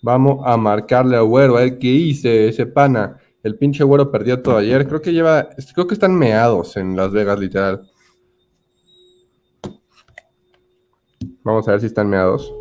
Vamos 0.00 0.40
a 0.46 0.56
marcarle 0.56 1.16
al 1.16 1.24
güero, 1.24 1.56
a 1.56 1.62
ver 1.62 1.80
qué 1.80 1.88
hice 1.88 2.46
ese 2.46 2.64
pana. 2.64 3.18
El 3.42 3.58
pinche 3.58 3.82
güero 3.82 4.12
perdió 4.12 4.40
todo 4.40 4.58
ayer. 4.58 4.86
Creo 4.86 5.02
que 5.02 5.12
lleva, 5.12 5.48
creo 5.74 5.88
que 5.88 5.94
están 5.94 6.14
meados 6.14 6.76
en 6.76 6.94
Las 6.94 7.10
Vegas, 7.10 7.40
literal. 7.40 7.89
Vamos 11.42 11.66
a 11.66 11.72
ver 11.72 11.80
si 11.80 11.86
están 11.86 12.08
meados. 12.08 12.52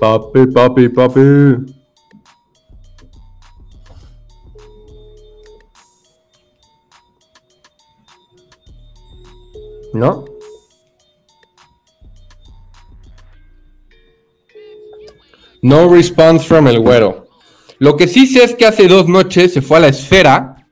Papi, 0.00 0.46
papi, 0.46 0.88
papi. 0.88 1.20
¿No? 9.92 10.24
No 15.62 15.88
response 15.88 16.46
from 16.46 16.68
el 16.68 16.80
güero. 16.80 17.26
Lo 17.78 17.96
que 17.96 18.08
sí 18.08 18.26
sé 18.26 18.44
es 18.44 18.54
que 18.54 18.66
hace 18.66 18.88
dos 18.88 19.06
noches 19.08 19.52
se 19.52 19.62
fue 19.62 19.76
a 19.76 19.80
la 19.80 19.88
esfera 19.88 20.66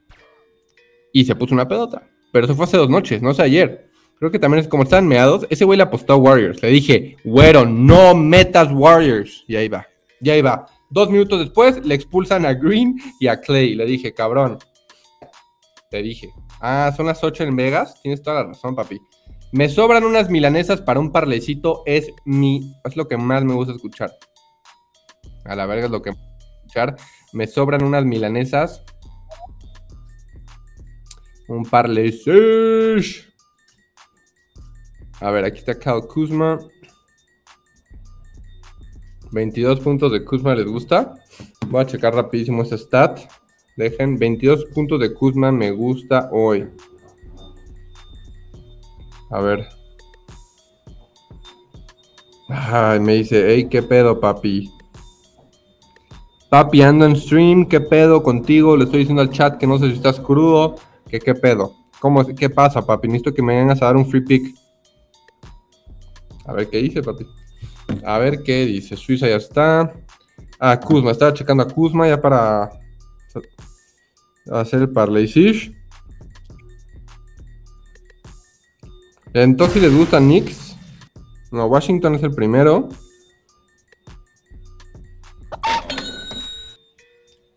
y 1.13 1.25
se 1.25 1.35
puso 1.35 1.53
una 1.53 1.67
pedota. 1.67 2.08
Pero 2.31 2.45
eso 2.45 2.55
fue 2.55 2.65
hace 2.65 2.77
dos 2.77 2.89
noches, 2.89 3.21
no 3.21 3.33
sé 3.33 3.43
ayer. 3.43 3.89
Creo 4.19 4.31
que 4.31 4.39
también 4.39 4.61
es 4.61 4.67
como 4.67 4.83
estaban 4.83 5.07
meados. 5.07 5.47
Ese 5.49 5.65
güey 5.65 5.77
le 5.77 5.83
apostó 5.83 6.13
a 6.13 6.17
Warriors. 6.17 6.61
Le 6.61 6.69
dije, 6.69 7.17
güero, 7.23 7.65
no 7.65 8.13
metas 8.15 8.69
Warriors. 8.71 9.45
Y 9.47 9.55
ahí 9.55 9.69
va, 9.69 9.87
y 10.21 10.29
ahí 10.29 10.41
va. 10.41 10.65
Dos 10.91 11.09
minutos 11.09 11.39
después 11.39 11.85
le 11.85 11.95
expulsan 11.95 12.45
a 12.45 12.53
Green 12.53 12.97
y 13.19 13.27
a 13.27 13.39
Clay. 13.39 13.75
Le 13.75 13.85
dije, 13.85 14.13
cabrón. 14.13 14.57
Te 15.89 16.01
dije. 16.01 16.29
Ah, 16.61 16.93
son 16.95 17.05
las 17.05 17.23
8 17.23 17.43
en 17.43 17.55
Vegas. 17.55 18.01
Tienes 18.01 18.21
toda 18.21 18.43
la 18.43 18.49
razón, 18.49 18.75
papi. 18.75 18.99
Me 19.51 19.69
sobran 19.69 20.03
unas 20.03 20.29
milanesas 20.29 20.81
para 20.81 20.99
un 20.99 21.11
parlecito. 21.11 21.83
Es 21.85 22.11
mi. 22.25 22.73
Es 22.83 22.95
lo 22.95 23.07
que 23.07 23.17
más 23.17 23.43
me 23.43 23.53
gusta 23.53 23.73
escuchar. 23.73 24.11
A 25.45 25.55
la 25.55 25.65
verga 25.65 25.85
es 25.85 25.91
lo 25.91 26.01
que 26.01 26.11
me 26.11 26.17
gusta 26.17 26.55
escuchar. 26.57 26.95
Me 27.33 27.47
sobran 27.47 27.83
unas 27.83 28.05
milanesas. 28.05 28.83
Un 31.49 31.63
parlecish. 31.63 33.27
A 35.19 35.31
ver, 35.31 35.45
aquí 35.45 35.57
está 35.57 35.77
Cal 35.77 36.05
Kuzma. 36.07 36.59
22 39.31 39.79
puntos 39.79 40.11
de 40.11 40.23
Kuzma 40.23 40.53
les 40.53 40.67
gusta. 40.67 41.15
Voy 41.67 41.81
a 41.81 41.87
checar 41.87 42.13
rapidísimo 42.13 42.61
ese 42.61 42.77
stat. 42.77 43.19
Dejen 43.75 44.19
22 44.19 44.65
puntos 44.75 44.99
de 44.99 45.11
Kuzma 45.11 45.51
me 45.51 45.71
gusta 45.71 46.29
hoy. 46.31 46.69
A 49.31 49.41
ver. 49.41 49.67
Ay, 52.47 52.99
me 52.99 53.15
dice, 53.15 53.43
hey, 53.47 53.67
¿qué 53.69 53.81
pedo, 53.81 54.19
papi? 54.19 54.71
Papi, 56.49 56.81
ando 56.83 57.05
en 57.05 57.15
stream, 57.15 57.67
¿qué 57.67 57.79
pedo 57.79 58.21
contigo? 58.21 58.77
Le 58.77 58.83
estoy 58.83 58.99
diciendo 58.99 59.21
al 59.21 59.31
chat 59.31 59.57
que 59.57 59.67
no 59.67 59.79
sé 59.79 59.87
si 59.87 59.93
estás 59.93 60.19
crudo. 60.19 60.75
¿Qué, 61.09 61.19
qué 61.19 61.33
pedo? 61.33 61.75
¿Cómo, 61.99 62.25
¿Qué 62.25 62.49
pasa, 62.49 62.85
papi? 62.85 63.07
Necesito 63.07 63.33
que 63.33 63.41
me 63.41 63.55
vengas 63.55 63.81
a 63.81 63.85
dar 63.85 63.97
un 63.97 64.09
free 64.09 64.21
pick. 64.21 64.55
A 66.45 66.53
ver 66.53 66.69
qué 66.69 66.77
dice, 66.77 67.01
papi. 67.01 67.25
A 68.05 68.17
ver 68.19 68.43
qué 68.43 68.65
dice. 68.65 68.95
Suiza 68.95 69.27
ya 69.27 69.35
está. 69.35 69.93
Ah, 70.59 70.79
Kuzma. 70.79 71.11
Estaba 71.11 71.33
checando 71.33 71.63
a 71.63 71.67
Kuzma 71.67 72.07
ya 72.07 72.21
para 72.21 72.69
hacer 74.51 74.81
el 74.81 74.89
parlay 74.89 75.27
sish. 75.27 75.75
Entonces 79.33 79.81
les 79.81 79.95
gusta 79.95 80.19
Knicks. 80.19 80.75
No, 81.51 81.65
Washington 81.65 82.15
es 82.15 82.23
el 82.23 82.31
primero. 82.31 82.89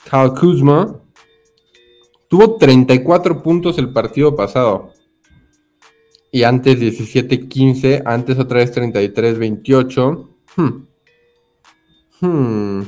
Cal 0.04 0.34
Kuzma. 0.34 1.01
Tuvo 2.32 2.56
34 2.56 3.42
puntos 3.42 3.76
el 3.76 3.92
partido 3.92 4.34
pasado. 4.34 4.94
Y 6.30 6.44
antes 6.44 6.80
17-15, 6.80 8.04
antes 8.06 8.38
otra 8.38 8.60
vez 8.60 8.74
33-28. 8.74 10.30
Hmm. 10.56 10.86
Hmm. 12.22 12.82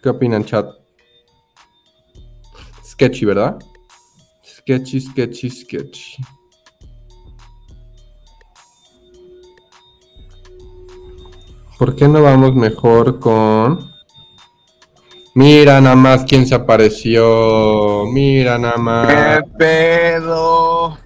¿Qué 0.00 0.08
opinan, 0.08 0.44
chat? 0.44 0.70
Sketchy, 2.84 3.24
¿verdad? 3.24 3.58
Sketchy, 4.44 5.00
sketchy, 5.00 5.50
sketchy. 5.50 6.22
¿Por 11.76 11.96
qué 11.96 12.06
no 12.06 12.22
vamos 12.22 12.54
mejor 12.54 13.18
con... 13.18 13.97
Mira 15.38 15.80
nada 15.80 15.94
más 15.94 16.24
quién 16.24 16.44
se 16.48 16.54
apareció. 16.56 18.06
Mira 18.12 18.58
nada 18.58 18.76
más. 18.76 19.06
¿Qué 19.06 19.42
pedo? 19.56 20.98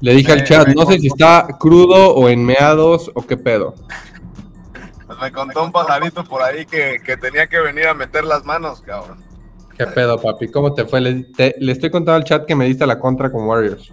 Le 0.00 0.12
dije 0.14 0.32
al 0.32 0.40
Eh, 0.40 0.44
chat, 0.44 0.68
no 0.74 0.84
sé 0.86 0.98
si 0.98 1.06
está 1.06 1.46
crudo 1.56 2.12
o 2.16 2.28
en 2.28 2.44
meados 2.44 3.12
o 3.14 3.22
qué 3.22 3.36
pedo. 3.36 3.76
Me 5.20 5.30
contó 5.30 5.62
un 5.62 5.70
pajarito 5.70 6.24
por 6.24 6.42
ahí 6.42 6.66
que, 6.66 6.96
que 7.04 7.16
tenía 7.16 7.46
que 7.46 7.60
venir 7.60 7.86
a 7.86 7.94
meter 7.94 8.24
las 8.24 8.44
manos, 8.44 8.80
cabrón. 8.80 9.22
¿Qué 9.78 9.86
pedo, 9.86 10.20
papi? 10.20 10.48
¿Cómo 10.48 10.74
te 10.74 10.84
fue? 10.84 11.00
Le, 11.00 11.22
te- 11.22 11.54
le 11.60 11.70
estoy 11.70 11.90
contando 11.90 12.16
al 12.16 12.24
chat 12.24 12.46
que 12.46 12.56
me 12.56 12.64
diste 12.64 12.84
la 12.86 12.98
contra 12.98 13.30
con 13.30 13.44
Warriors. 13.46 13.92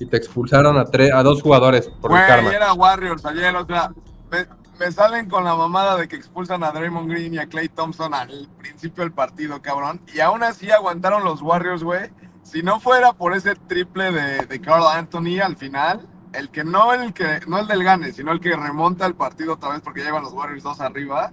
Y 0.00 0.06
te 0.06 0.16
expulsaron 0.16 0.76
a, 0.76 0.86
tres, 0.86 1.12
a 1.12 1.22
dos 1.22 1.40
jugadores 1.40 1.86
por 2.00 2.10
el 2.10 2.16
Güey, 2.16 2.26
karma. 2.26 2.52
era 2.52 2.72
Warriors 2.72 3.24
ayer, 3.26 3.54
o 3.54 3.64
sea, 3.64 3.90
me, 4.28 4.38
me 4.78 4.90
salen 4.92 5.28
con 5.28 5.44
la 5.44 5.54
mamada 5.54 5.96
de 5.96 6.08
que 6.08 6.16
expulsan 6.16 6.64
a 6.64 6.72
Draymond 6.72 7.10
Green 7.10 7.34
y 7.34 7.38
a 7.38 7.46
Clay 7.46 7.68
Thompson 7.68 8.14
al 8.14 8.48
principio 8.58 9.04
del 9.04 9.12
partido, 9.12 9.60
cabrón. 9.62 10.00
Y 10.14 10.20
aún 10.20 10.42
así 10.42 10.70
aguantaron 10.70 11.24
los 11.24 11.42
Warriors, 11.42 11.84
güey. 11.84 12.10
Si 12.42 12.62
no 12.62 12.80
fuera 12.80 13.12
por 13.12 13.34
ese 13.34 13.54
triple 13.54 14.12
de, 14.12 14.46
de 14.46 14.60
Carl 14.60 14.86
Anthony 14.86 15.40
al 15.42 15.56
final, 15.56 16.06
el 16.32 16.50
que 16.50 16.64
no 16.64 16.92
el 16.92 17.12
que 17.12 17.40
no 17.46 17.58
el 17.58 17.66
del 17.66 17.84
gane, 17.84 18.12
sino 18.12 18.32
el 18.32 18.40
que 18.40 18.54
remonta 18.56 19.06
el 19.06 19.14
partido 19.14 19.54
otra 19.54 19.70
vez 19.70 19.80
porque 19.80 20.02
llevan 20.02 20.22
los 20.22 20.32
Warriors 20.32 20.62
dos 20.62 20.80
arriba, 20.80 21.32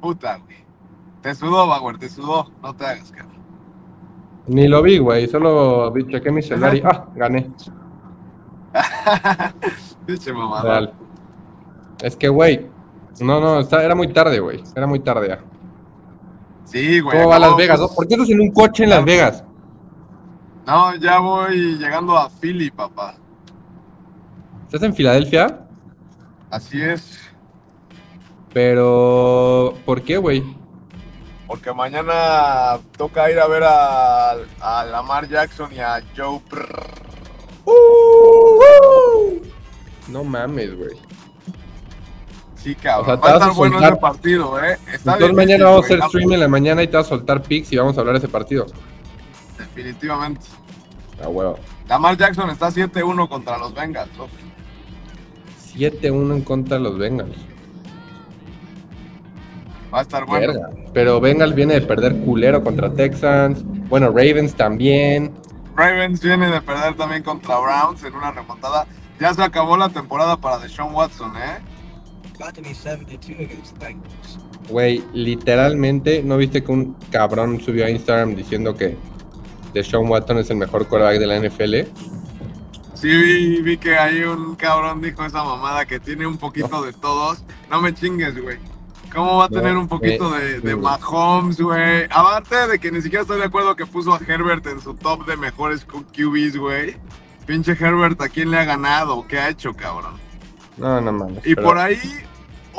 puta, 0.00 0.38
güey. 0.38 0.64
Te 1.22 1.34
sudó, 1.34 1.66
Bauer, 1.66 1.98
te 1.98 2.08
sudó, 2.08 2.50
no 2.62 2.74
te 2.74 2.86
hagas, 2.86 3.12
cabrón. 3.12 3.40
Ni 4.46 4.66
lo 4.66 4.82
vi, 4.82 4.98
güey. 4.98 5.28
Solo 5.28 5.92
vi, 5.92 6.06
chequé 6.06 6.32
mi 6.32 6.42
celular 6.42 6.74
y 6.74 6.82
¡ah! 6.84 7.06
Gané. 7.14 7.50
Pinche 10.06 10.32
mamada. 10.32 10.92
Es 12.02 12.16
que, 12.16 12.28
güey. 12.28 12.66
No, 13.20 13.40
no, 13.40 13.60
está- 13.60 13.82
era 13.84 13.94
muy 13.94 14.12
tarde, 14.12 14.38
güey. 14.40 14.62
Era 14.74 14.86
muy 14.86 15.00
tarde 15.00 15.28
ya. 15.28 15.40
Sí, 16.64 17.00
güey. 17.00 17.16
¿Cómo 17.18 17.30
va 17.30 17.38
Las 17.38 17.56
Vegas? 17.56 17.80
no? 17.80 17.88
¿Por 17.88 18.06
qué 18.06 18.14
estás 18.14 18.30
en 18.30 18.40
un 18.40 18.50
coche 18.52 18.84
en 18.84 18.90
Las 18.90 19.04
Vegas? 19.04 19.44
No, 20.66 20.94
ya 20.94 21.18
voy 21.18 21.76
llegando 21.78 22.16
a 22.16 22.30
Philly, 22.30 22.70
papá. 22.70 23.16
¿Estás 24.66 24.82
en 24.84 24.94
Filadelfia? 24.94 25.66
Así 26.50 26.80
es. 26.80 27.18
Pero. 28.52 29.74
¿Por 29.84 30.02
qué, 30.02 30.16
güey? 30.16 30.44
Porque 31.48 31.72
mañana 31.72 32.78
toca 32.96 33.28
ir 33.30 33.40
a 33.40 33.48
ver 33.48 33.64
a, 33.64 34.30
a 34.60 34.84
Lamar 34.84 35.28
Jackson 35.28 35.72
y 35.72 35.80
a 35.80 36.00
Joe. 36.16 36.40
Brrr. 36.48 37.00
No 40.08 40.24
mames, 40.24 40.76
güey. 40.76 40.96
Sí, 42.62 42.74
cabrón. 42.74 43.02
O 43.02 43.04
sea, 43.06 43.16
Va 43.16 43.30
a 43.30 43.38
estar 43.38 43.54
bueno 43.54 43.78
ese 43.80 43.96
partido, 43.96 44.62
¿eh? 44.62 44.72
Está 44.92 45.14
Entonces 45.14 45.18
difícil, 45.18 45.36
mañana 45.36 45.64
vamos 45.64 45.82
a 45.82 45.84
hacer 45.86 46.02
stream 46.02 46.32
en 46.32 46.40
la 46.40 46.48
mañana 46.48 46.82
y 46.82 46.88
te 46.88 46.96
vas 46.96 47.06
a 47.06 47.08
soltar 47.08 47.42
pics 47.42 47.72
y 47.72 47.76
vamos 47.76 47.96
a 47.96 48.00
hablar 48.00 48.14
de 48.14 48.18
ese 48.18 48.28
partido. 48.28 48.66
Definitivamente. 49.58 50.46
Ah, 51.22 51.28
huevo. 51.28 51.58
Lamar 51.88 52.16
Jackson 52.16 52.50
está 52.50 52.70
7-1 52.70 53.28
contra 53.28 53.58
los 53.58 53.74
Bengals. 53.74 54.10
uf. 54.18 54.30
7-1 55.74 56.36
en 56.36 56.42
contra 56.42 56.76
de 56.76 56.82
los 56.82 56.98
Bengals. 56.98 57.36
Va 59.92 60.00
a 60.00 60.02
estar 60.02 60.24
bueno. 60.26 60.52
Verga. 60.52 60.70
Pero 60.92 61.20
Bengals 61.20 61.54
viene 61.54 61.74
de 61.74 61.80
perder 61.80 62.16
culero 62.20 62.62
contra 62.62 62.92
Texans. 62.92 63.62
Bueno, 63.88 64.08
Ravens 64.08 64.54
también. 64.54 65.32
Ravens 65.74 66.20
viene 66.20 66.48
de 66.48 66.60
perder 66.60 66.94
también 66.94 67.22
contra 67.22 67.58
Browns 67.58 68.04
en 68.04 68.14
una 68.14 68.30
remontada. 68.30 68.86
Ya 69.18 69.34
se 69.34 69.42
acabó 69.42 69.76
la 69.76 69.88
temporada 69.88 70.36
para 70.36 70.58
Deshaun 70.58 70.94
Watson, 70.94 71.32
¿eh? 71.36 71.58
Güey, 74.68 75.02
literalmente, 75.12 76.22
¿no 76.22 76.36
viste 76.36 76.62
que 76.62 76.70
un 76.72 76.94
cabrón 77.10 77.60
subió 77.60 77.86
a 77.86 77.90
Instagram 77.90 78.34
diciendo 78.34 78.74
que 78.74 78.96
Deshaun 79.74 80.08
Watson 80.08 80.38
es 80.38 80.50
el 80.50 80.56
mejor 80.56 80.86
quarterback 80.86 81.18
de 81.18 81.26
la 81.26 81.36
NFL? 81.38 81.90
Sí, 82.94 83.08
vi, 83.08 83.62
vi 83.62 83.76
que 83.78 83.96
ahí 83.96 84.22
un 84.22 84.54
cabrón 84.56 85.00
dijo 85.00 85.24
esa 85.24 85.42
mamada 85.42 85.86
que 85.86 85.98
tiene 85.98 86.26
un 86.26 86.36
poquito 86.36 86.82
de 86.82 86.92
todos. 86.92 87.42
No 87.70 87.80
me 87.80 87.94
chingues, 87.94 88.40
güey. 88.40 88.58
¿Cómo 89.12 89.38
va 89.38 89.46
a 89.46 89.48
No, 89.48 89.56
tener 89.56 89.76
un 89.76 89.88
poquito 89.88 90.36
eh, 90.38 90.60
de. 90.60 90.76
Mahomes, 90.76 91.60
güey? 91.60 92.04
Aparte 92.10 92.68
de 92.68 92.78
que 92.78 92.92
ni 92.92 93.02
siquiera 93.02 93.22
estoy 93.22 93.38
de 93.40 93.46
acuerdo 93.46 93.74
que 93.74 93.86
puso 93.86 94.14
a 94.14 94.20
Herbert 94.24 94.66
en 94.66 94.80
su 94.80 94.94
top 94.94 95.26
de 95.26 95.36
mejores 95.36 95.84
QBs, 95.84 96.56
güey. 96.58 96.96
Pinche 97.46 97.72
Herbert, 97.72 98.20
¿a 98.20 98.28
quién 98.28 98.50
le 98.50 98.58
ha 98.58 98.64
ganado? 98.64 99.26
¿Qué 99.26 99.38
ha 99.38 99.48
hecho, 99.48 99.74
cabrón? 99.74 100.14
No, 100.76 101.00
no 101.00 101.10
mames. 101.12 101.44
Y 101.44 101.54
pero- 101.54 101.66
por 101.66 101.78
ahí, 101.78 101.98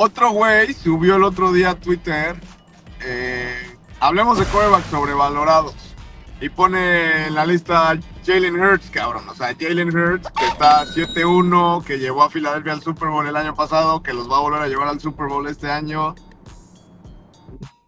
otro 0.02 0.30
güey 0.32 0.72
subió 0.74 1.16
el 1.16 1.24
otro 1.24 1.52
día 1.52 1.70
a 1.70 1.74
Twitter. 1.74 2.36
eh, 3.04 3.54
hablemos 4.00 4.38
de 4.38 4.44
quarterbacks 4.46 4.86
sobrevalorados. 4.90 5.74
Y 6.40 6.48
pone 6.48 7.28
en 7.28 7.34
la 7.36 7.46
lista 7.46 7.96
Jalen 8.26 8.60
Hurts, 8.60 8.90
cabrón. 8.90 9.28
O 9.28 9.34
sea, 9.34 9.54
Jalen 9.58 9.96
Hurts, 9.96 10.28
que 10.32 10.46
está 10.46 10.84
7-1, 10.84 11.84
que 11.84 11.98
llevó 12.00 12.24
a 12.24 12.30
Filadelfia 12.30 12.72
al 12.72 12.82
Super 12.82 13.10
Bowl 13.10 13.24
el 13.26 13.36
año 13.36 13.54
pasado, 13.54 14.02
que 14.02 14.12
los 14.12 14.28
va 14.28 14.38
a 14.38 14.40
volver 14.40 14.60
a 14.60 14.66
llevar 14.66 14.88
al 14.88 14.98
Super 14.98 15.28
Bowl 15.28 15.46
este 15.46 15.70
año. 15.70 16.16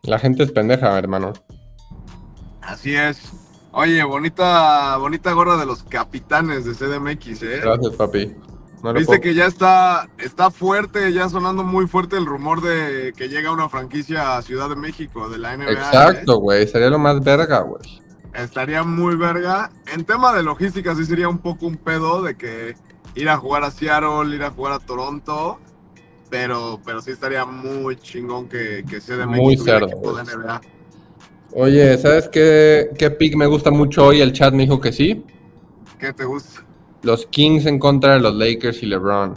La 0.02 0.20
gente 0.20 0.44
es 0.44 0.52
pendeja, 0.52 0.96
hermano. 0.96 1.32
Así 2.62 2.94
es. 2.94 3.32
Oye, 3.72 4.04
bonita, 4.04 4.96
bonita 4.98 5.32
gorra 5.32 5.56
de 5.56 5.66
los 5.66 5.82
capitanes 5.82 6.64
de 6.64 6.74
CDMX, 6.74 7.42
¿eh? 7.42 7.60
Gracias, 7.60 7.96
papi. 7.96 8.36
No 8.92 8.92
Viste 8.92 9.06
puedo- 9.06 9.20
que 9.22 9.34
ya 9.34 9.46
está, 9.46 10.08
está 10.18 10.50
fuerte, 10.50 11.12
ya 11.12 11.28
sonando 11.28 11.62
muy 11.64 11.86
fuerte 11.86 12.16
el 12.16 12.26
rumor 12.26 12.60
de 12.60 13.12
que 13.16 13.28
llega 13.28 13.50
una 13.50 13.68
franquicia 13.68 14.36
a 14.36 14.42
Ciudad 14.42 14.68
de 14.68 14.76
México 14.76 15.28
de 15.28 15.38
la 15.38 15.54
NBA. 15.56 15.70
¿eh? 15.70 15.72
Exacto, 15.72 16.36
güey. 16.38 16.66
Sería 16.68 16.90
lo 16.90 16.98
más 16.98 17.22
verga, 17.24 17.60
güey. 17.60 17.80
Estaría 18.34 18.82
muy 18.82 19.16
verga. 19.16 19.70
En 19.92 20.04
tema 20.04 20.32
de 20.34 20.42
logística 20.42 20.94
sí 20.94 21.04
sería 21.06 21.28
un 21.28 21.38
poco 21.38 21.66
un 21.66 21.76
pedo 21.76 22.20
de 22.22 22.36
que 22.36 22.74
ir 23.14 23.28
a 23.28 23.36
jugar 23.38 23.64
a 23.64 23.70
Seattle, 23.70 24.34
ir 24.34 24.42
a 24.42 24.50
jugar 24.50 24.72
a 24.74 24.78
Toronto. 24.80 25.58
Pero, 26.28 26.80
pero 26.84 27.00
sí 27.00 27.12
estaría 27.12 27.44
muy 27.46 27.96
chingón 27.96 28.48
que, 28.48 28.84
que 28.90 29.00
sea 29.00 29.16
de 29.18 29.26
Muy 29.26 29.56
México 29.56 29.64
y 29.66 29.70
el 29.70 29.78
cerdo, 29.78 29.86
equipo 29.86 30.12
de. 30.14 30.24
NBA. 30.24 30.60
Oye, 31.52 31.96
¿sabes 31.98 32.28
qué, 32.28 32.90
qué 32.98 33.10
pick 33.10 33.36
me 33.36 33.46
gusta 33.46 33.70
mucho 33.70 34.06
hoy? 34.06 34.20
El 34.20 34.32
chat 34.32 34.52
me 34.52 34.64
dijo 34.64 34.80
que 34.80 34.92
sí. 34.92 35.24
¿Qué 35.98 36.12
te 36.12 36.24
gusta? 36.24 36.63
Los 37.04 37.26
Kings 37.26 37.66
en 37.66 37.78
contra 37.78 38.14
de 38.14 38.20
los 38.20 38.34
Lakers 38.34 38.82
y 38.82 38.86
LeBron. 38.86 39.34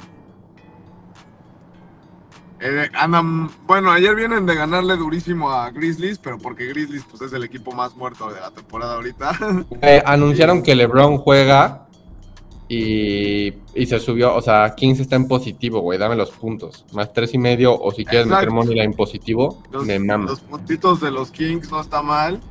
Eh, 2.59 2.89
andan, 2.95 3.51
bueno, 3.67 3.91
ayer 3.91 4.15
vienen 4.15 4.47
de 4.47 4.55
ganarle 4.55 4.97
durísimo 4.97 5.51
a 5.51 5.69
Grizzlies, 5.69 6.17
pero 6.17 6.39
porque 6.39 6.65
Grizzlies 6.65 7.03
pues, 7.09 7.21
es 7.21 7.33
el 7.33 7.43
equipo 7.43 7.71
más 7.71 7.95
muerto 7.95 8.31
de 8.31 8.39
la 8.39 8.49
temporada 8.51 8.95
ahorita. 8.95 9.37
Eh, 9.81 10.01
anunciaron 10.05 10.63
que 10.63 10.73
LeBron 10.73 11.17
juega 11.19 11.87
y, 12.67 13.53
y 13.75 13.85
se 13.85 13.99
subió. 13.99 14.33
O 14.35 14.41
sea, 14.41 14.73
Kings 14.75 14.99
está 14.99 15.15
en 15.17 15.27
positivo, 15.27 15.81
güey. 15.81 15.99
Dame 15.99 16.15
los 16.15 16.31
puntos. 16.31 16.83
Más 16.93 17.13
tres 17.13 17.33
y 17.35 17.37
medio. 17.37 17.79
O 17.79 17.91
si 17.91 18.03
quieres 18.03 18.25
meter 18.27 18.45
Exacto. 18.45 18.55
money 18.65 18.79
en 18.79 18.93
positivo, 18.93 19.61
Los, 19.71 19.85
me 19.85 19.99
mama. 19.99 20.25
los 20.25 20.39
puntitos 20.39 20.99
de 20.99 21.11
los 21.11 21.29
Kings 21.29 21.69
no 21.69 21.79
está 21.79 22.01
mal. 22.01 22.41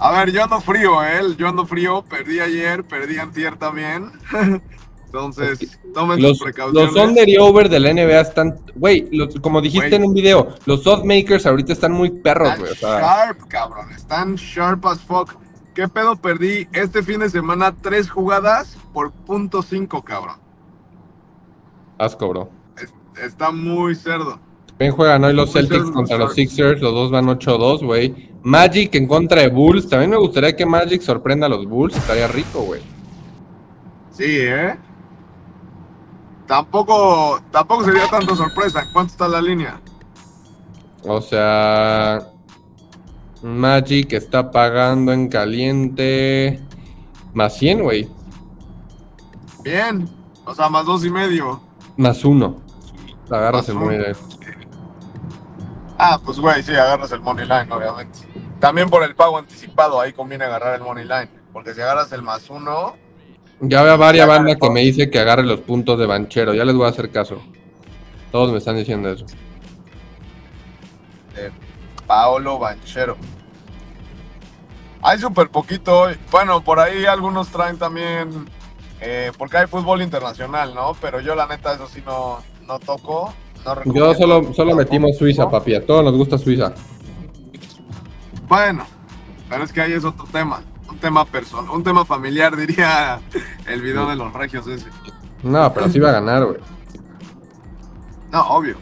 A 0.00 0.10
ver, 0.12 0.32
yo 0.32 0.42
ando 0.44 0.60
frío, 0.60 1.02
¿eh? 1.04 1.20
Yo 1.36 1.48
ando 1.48 1.66
frío. 1.66 2.02
Perdí 2.02 2.40
ayer, 2.40 2.84
perdí 2.84 3.18
antier 3.18 3.56
también. 3.56 4.10
Entonces, 5.06 5.78
tomen 5.92 6.22
Los, 6.22 6.38
sus 6.38 6.44
precauciones. 6.44 6.92
los 6.94 7.04
under 7.04 7.28
y 7.28 7.36
over 7.36 7.68
de 7.68 7.80
la 7.80 7.92
NBA 7.92 8.20
están. 8.20 8.60
Güey, 8.76 9.10
como 9.42 9.60
dijiste 9.60 9.96
en 9.96 10.04
un 10.04 10.14
video, 10.14 10.54
los 10.66 10.86
odd 10.86 11.04
makers 11.04 11.46
ahorita 11.46 11.72
están 11.72 11.90
muy 11.92 12.10
perros, 12.10 12.48
Están 12.50 12.60
güey. 12.60 12.74
Sea, 12.76 13.00
sharp, 13.00 13.48
cabrón. 13.48 13.90
Están 13.90 14.34
sharp 14.36 14.86
as 14.86 15.00
fuck. 15.00 15.34
¿Qué 15.74 15.88
pedo 15.88 16.14
perdí 16.16 16.68
este 16.72 17.02
fin 17.02 17.20
de 17.20 17.28
semana? 17.28 17.74
Tres 17.74 18.08
jugadas 18.08 18.76
por 18.92 19.10
punto 19.12 19.62
cinco, 19.62 20.02
cabrón. 20.02 20.36
asco, 21.98 22.28
bro. 22.28 22.50
Es- 22.76 22.94
Está 23.22 23.50
muy 23.50 23.94
cerdo. 23.96 24.38
Ven, 24.80 24.92
juegan 24.92 25.22
hoy 25.24 25.34
los 25.34 25.52
Celtics 25.52 25.90
contra 25.90 26.16
los. 26.16 26.32
Sixers. 26.32 26.80
Los 26.80 26.94
dos 26.94 27.10
van 27.10 27.26
8-2, 27.26 27.84
güey. 27.84 28.30
Magic 28.42 28.94
en 28.94 29.06
contra 29.06 29.42
de 29.42 29.48
Bulls. 29.48 29.86
También 29.90 30.08
me 30.10 30.16
gustaría 30.16 30.56
que 30.56 30.64
Magic 30.64 31.02
sorprenda 31.02 31.44
a 31.44 31.50
los 31.50 31.66
Bulls. 31.66 31.94
Estaría 31.98 32.26
rico, 32.28 32.62
güey. 32.62 32.80
Sí, 34.10 34.24
¿eh? 34.26 34.78
Tampoco, 36.46 37.40
tampoco 37.50 37.84
sería 37.84 38.08
tanta 38.08 38.34
sorpresa. 38.34 38.80
¿En 38.80 38.90
cuánto 38.94 39.12
está 39.12 39.28
la 39.28 39.42
línea? 39.42 39.78
O 41.04 41.20
sea, 41.20 42.26
Magic 43.42 44.14
está 44.14 44.50
pagando 44.50 45.12
en 45.12 45.28
caliente 45.28 46.58
más 47.34 47.54
100, 47.58 47.82
güey. 47.82 48.08
Bien. 49.62 50.08
O 50.46 50.54
sea, 50.54 50.70
más 50.70 50.86
dos 50.86 51.04
y 51.04 51.10
medio. 51.10 51.60
Más 51.98 52.24
uno. 52.24 52.56
Agarras 53.30 53.60
Más 53.60 53.68
el 53.68 53.76
uno. 53.76 53.84
money 53.84 53.98
line. 53.98 54.16
Ah, 56.02 56.18
pues 56.24 56.38
güey, 56.38 56.62
sí, 56.62 56.72
agarras 56.72 57.12
el 57.12 57.20
money 57.20 57.44
line, 57.46 57.70
obviamente. 57.70 58.20
También 58.58 58.88
por 58.88 59.02
el 59.02 59.14
pago 59.14 59.36
anticipado, 59.38 60.00
ahí 60.00 60.12
conviene 60.14 60.44
agarrar 60.46 60.74
el 60.76 60.82
money 60.82 61.04
line. 61.04 61.28
Porque 61.52 61.74
si 61.74 61.80
agarras 61.82 62.10
el 62.12 62.22
más 62.22 62.48
uno, 62.48 62.98
Ya 63.60 63.82
veo 63.82 63.92
a 63.94 63.96
varias 63.96 64.26
bandas 64.26 64.56
que 64.60 64.70
me 64.70 64.80
dice 64.80 65.10
que 65.10 65.18
agarre 65.20 65.44
los 65.44 65.60
puntos 65.60 65.98
de 65.98 66.06
banchero. 66.06 66.54
Ya 66.54 66.64
les 66.64 66.74
voy 66.74 66.86
a 66.86 66.90
hacer 66.90 67.10
caso. 67.10 67.42
Todos 68.32 68.52
me 68.52 68.58
están 68.58 68.76
diciendo 68.76 69.10
eso. 69.10 69.30
de 71.34 71.52
Paolo 72.06 72.58
Banchero. 72.58 73.16
Hay 75.02 75.18
súper 75.18 75.50
poquito. 75.50 76.08
Bueno, 76.30 76.62
por 76.62 76.80
ahí 76.80 77.06
algunos 77.06 77.48
traen 77.50 77.78
también. 77.78 78.50
eh, 79.00 79.32
porque 79.38 79.58
hay 79.58 79.66
fútbol 79.66 80.02
internacional, 80.02 80.74
¿no? 80.74 80.94
Pero 81.00 81.20
yo, 81.20 81.34
la 81.34 81.46
neta, 81.46 81.74
eso 81.74 81.88
sí 81.88 82.02
no, 82.04 82.44
no 82.66 82.78
toco. 82.78 83.34
No 83.64 83.94
Yo 83.94 84.14
solo, 84.14 84.52
solo 84.54 84.74
metimos 84.74 85.16
Suiza, 85.16 85.48
papi. 85.48 85.74
A 85.74 85.84
todos 85.86 86.04
nos 86.04 86.14
gusta 86.16 86.38
Suiza. 86.38 86.72
Bueno, 88.48 88.84
pero 89.48 89.64
es 89.64 89.72
que 89.72 89.80
ahí 89.80 89.92
es 89.92 90.04
otro 90.04 90.26
tema. 90.32 90.62
Un 90.90 90.98
tema 90.98 91.24
personal, 91.24 91.70
un 91.70 91.84
tema 91.84 92.04
familiar, 92.04 92.56
diría 92.56 93.20
el 93.66 93.80
video 93.80 94.08
de 94.08 94.16
los 94.16 94.32
regios 94.32 94.66
ese. 94.66 94.88
No, 95.42 95.72
pero 95.72 95.88
sí 95.88 95.98
va 95.98 96.10
a 96.10 96.12
ganar, 96.12 96.44
güey. 96.44 96.58
No, 98.32 98.42
obvio. 98.48 98.76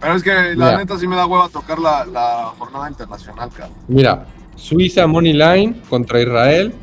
Pero 0.00 0.14
es 0.14 0.22
que 0.22 0.32
la 0.32 0.66
Mira. 0.66 0.78
neta 0.78 0.98
sí 0.98 1.06
me 1.06 1.16
da 1.16 1.26
hueva 1.26 1.48
tocar 1.48 1.78
la, 1.78 2.04
la 2.04 2.52
jornada 2.58 2.88
internacional, 2.88 3.50
cabrón. 3.50 3.76
Mira, 3.88 4.26
Suiza 4.56 5.06
Money 5.06 5.32
Line 5.32 5.82
contra 5.88 6.20
Israel. 6.20 6.74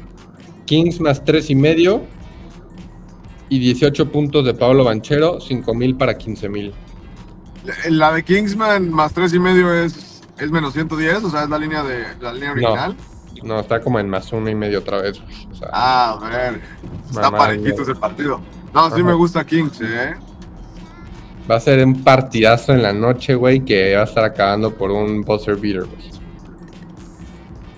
Kings 0.66 1.00
más 1.00 1.24
tres 1.24 1.50
y 1.50 1.56
medio. 1.56 2.02
Y 3.50 3.60
18 3.60 4.12
puntos 4.12 4.46
de 4.46 4.54
Pablo 4.54 4.84
Banchero. 4.86 5.40
5 5.42 5.74
mil 5.74 5.96
para 5.96 6.18
15 6.18 6.50
mil. 6.50 6.74
La 7.90 8.12
de 8.12 8.24
Kingsman 8.24 8.90
más 8.92 9.14
tres 9.14 9.34
y 9.34 9.40
medio 9.40 9.74
es, 9.74 10.22
es 10.40 10.52
menos 10.52 10.74
110, 10.74 11.24
o 11.24 11.30
sea, 11.30 11.44
es 11.44 11.50
la 11.50 11.58
línea 11.60 11.84
de 11.84 12.06
la 12.20 12.34
línea 12.34 12.52
original. 12.54 12.96
No, 13.44 13.60
está 13.60 13.82
como 13.82 14.00
en 14.00 14.10
más 14.10 14.32
uno 14.34 14.50
y 14.50 14.56
medio 14.56 14.80
otra 14.80 15.02
vez, 15.02 15.20
güey. 15.22 15.48
O 15.52 15.56
sea, 15.56 15.70
Ah, 15.72 16.20
a 16.22 16.30
ver. 16.30 16.62
Está 17.10 17.22
Mamá, 17.24 17.38
parejito 17.38 17.82
ese 17.84 17.96
partido. 17.96 18.40
No, 18.74 18.88
sí 18.90 18.96
Ajá. 18.96 19.04
me 19.04 19.14
gusta 19.14 19.46
Kings, 19.46 19.80
eh. 19.82 20.16
va 21.50 21.56
a 21.56 21.60
ser 21.60 21.84
un 21.86 22.04
partidazo 22.04 22.74
en 22.74 22.84
la 22.84 22.94
noche, 22.94 23.36
güey, 23.36 23.64
que 23.66 23.96
va 23.96 24.02
a 24.02 24.06
estar 24.06 24.24
acabando 24.24 24.74
por 24.74 24.92
un 24.92 25.22
buzzer 25.22 25.56
beater, 25.58 25.86
güey. 25.86 26.12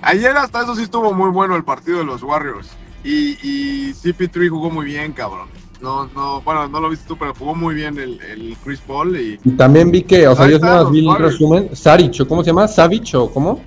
Ayer 0.01 0.35
hasta 0.35 0.63
eso 0.63 0.75
sí 0.75 0.83
estuvo 0.83 1.13
muy 1.13 1.29
bueno 1.29 1.55
el 1.55 1.63
partido 1.63 1.99
de 1.99 2.05
los 2.05 2.23
Warriors. 2.23 2.69
Y, 3.05 3.37
y 3.41 3.93
CP3 3.93 4.49
jugó 4.49 4.69
muy 4.69 4.85
bien, 4.85 5.13
cabrón. 5.13 5.47
No, 5.83 6.07
no, 6.15 6.41
bueno, 6.43 6.69
no 6.69 6.79
lo 6.79 6.89
viste 6.89 7.05
tú, 7.05 7.17
pero 7.17 7.35
jugó 7.35 7.53
muy 7.53 7.75
bien 7.75 7.97
el, 7.97 8.17
el 8.21 8.55
Chris 8.63 8.79
Paul 8.79 9.17
y. 9.19 9.37
Y 9.43 9.51
también 9.51 9.91
vi 9.91 10.01
que, 10.03 10.25
o 10.29 10.33
sea, 10.33 10.47
yo 10.47 10.57
nada 10.57 10.83
más 10.83 10.91
vi 10.93 11.05
el 11.05 11.17
resumen. 11.17 11.75
Saric, 11.75 12.21
¿o 12.21 12.25
¿cómo 12.25 12.41
se 12.41 12.51
llama? 12.51 12.69
Savich, 12.69 13.13
¿o 13.15 13.29
cómo? 13.29 13.61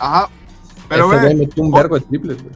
Ajá. 0.00 0.28
Pero 0.88 1.12
Ese 1.12 1.28
ve, 1.28 1.34
metió 1.36 1.62
un 1.62 1.70
vergo 1.70 1.94
de 1.94 2.00
triples, 2.00 2.42
güey. 2.42 2.52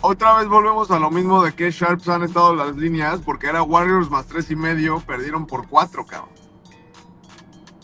otra 0.00 0.38
vez 0.38 0.46
volvemos 0.46 0.92
a 0.92 1.00
lo 1.00 1.10
mismo 1.10 1.42
de 1.42 1.52
que 1.54 1.72
Sharps 1.72 2.08
han 2.08 2.22
estado 2.22 2.54
las 2.54 2.76
líneas, 2.76 3.20
porque 3.24 3.48
era 3.48 3.64
Warriors 3.64 4.08
más 4.10 4.26
tres 4.26 4.48
y 4.52 4.54
medio, 4.54 5.02
perdieron 5.04 5.44
por 5.44 5.66
cuatro, 5.66 6.06
cabrón. 6.06 6.30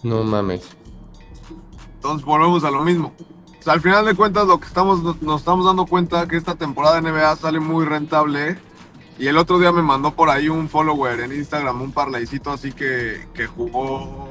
No 0.05 0.23
mames. 0.23 0.69
Entonces 1.97 2.25
volvemos 2.25 2.63
a 2.63 2.71
lo 2.71 2.85
mismo. 2.85 3.13
O 3.59 3.63
sea, 3.65 3.73
al 3.73 3.81
final 3.81 4.05
de 4.05 4.15
cuentas, 4.15 4.47
lo 4.47 4.61
que 4.61 4.69
estamos, 4.69 5.03
nos, 5.03 5.21
nos 5.23 5.41
estamos 5.41 5.67
dando 5.67 5.87
cuenta 5.87 6.29
que 6.29 6.37
esta 6.37 6.55
temporada 6.55 7.01
de 7.01 7.11
NBA 7.11 7.35
sale 7.35 7.59
muy 7.59 7.85
rentable. 7.85 8.59
Y 9.19 9.29
el 9.29 9.39
otro 9.39 9.59
día 9.59 9.73
me 9.73 9.83
mandó 9.83 10.13
por 10.13 10.29
ahí 10.29 10.49
un 10.49 10.69
follower 10.69 11.21
en 11.21 11.33
Instagram, 11.33 11.81
un 11.81 11.93
parlaycito 11.93 12.51
así 12.51 12.73
que, 12.73 13.27
que 13.33 13.47
jugó 13.47 14.29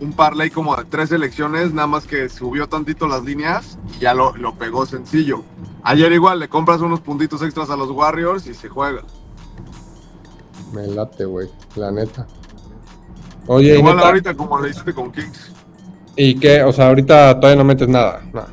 un 0.00 0.12
parlay 0.12 0.50
como 0.50 0.76
de 0.76 0.84
tres 0.84 1.10
selecciones, 1.10 1.72
nada 1.72 1.86
más 1.86 2.06
que 2.06 2.28
subió 2.28 2.68
tantito 2.68 3.06
las 3.06 3.22
líneas 3.22 3.78
y 3.96 4.00
ya 4.00 4.14
lo, 4.14 4.36
lo 4.36 4.54
pegó 4.54 4.86
sencillo. 4.86 5.42
Ayer 5.82 6.12
igual 6.12 6.40
le 6.40 6.48
compras 6.48 6.80
unos 6.80 7.00
puntitos 7.00 7.42
extras 7.42 7.70
a 7.70 7.76
los 7.76 7.90
Warriors 7.90 8.46
y 8.46 8.54
se 8.54 8.68
juega. 8.68 9.02
Me 10.72 10.86
late, 10.86 11.24
güey. 11.24 11.48
La 11.76 11.90
neta. 11.90 12.26
Oye, 13.46 13.74
¿y, 13.74 13.78
igual 13.78 13.96
neta? 13.96 14.08
ahorita 14.08 14.34
como 14.34 14.60
le 14.60 14.70
hiciste 14.70 14.94
con 14.94 15.10
Kings. 15.10 15.52
¿y 16.16 16.38
qué? 16.38 16.62
O 16.62 16.72
sea, 16.72 16.88
ahorita 16.88 17.40
todavía 17.40 17.62
no 17.62 17.64
metes 17.64 17.88
nada. 17.88 18.22
No. 18.32 18.44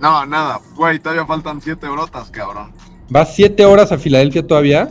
No, 0.00 0.24
nada, 0.24 0.60
güey, 0.76 0.98
todavía 0.98 1.26
faltan 1.26 1.60
siete 1.60 1.86
brotas, 1.86 2.30
cabrón. 2.30 2.72
¿Vas 3.10 3.34
siete 3.34 3.64
horas 3.66 3.92
a 3.92 3.98
Filadelfia 3.98 4.46
todavía? 4.46 4.88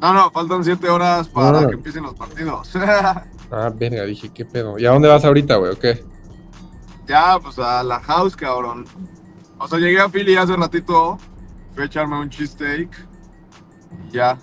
No, 0.00 0.12
no, 0.12 0.30
faltan 0.30 0.64
siete 0.64 0.88
horas 0.88 1.28
para 1.28 1.60
Ah. 1.60 1.66
que 1.68 1.74
empiecen 1.74 2.02
los 2.02 2.14
partidos. 2.14 2.70
Ah, 3.54 3.70
verga, 3.74 4.04
dije, 4.04 4.30
¿qué 4.32 4.46
pedo? 4.46 4.78
¿Y 4.78 4.86
a 4.86 4.92
dónde 4.92 5.08
vas 5.08 5.26
ahorita, 5.26 5.56
güey? 5.56 5.72
¿O 5.72 5.78
qué? 5.78 6.02
ya, 7.06 7.38
pues 7.38 7.58
a 7.58 7.82
la 7.82 8.00
house, 8.00 8.34
cabrón. 8.34 8.86
O 9.58 9.68
sea, 9.68 9.78
llegué 9.78 10.00
a 10.00 10.08
Philly 10.08 10.36
hace 10.36 10.56
ratito, 10.56 11.18
fui 11.74 11.82
a 11.82 11.86
echarme 11.86 12.18
un 12.18 12.30
cheesesteak. 12.30 12.88
y 14.08 14.16
Ya. 14.16 14.38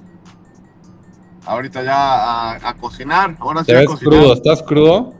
Ahorita 1.47 1.81
ya 1.83 1.95
a, 1.95 2.69
a 2.69 2.73
cocinar. 2.75 3.35
Ahora 3.39 3.61
sí 3.61 3.67
¿Te 3.71 3.77
a 3.77 3.79
ves 3.79 3.87
cocinar. 3.89 4.13
crudo? 4.13 4.33
¿Estás 4.35 4.61
crudo? 4.61 5.13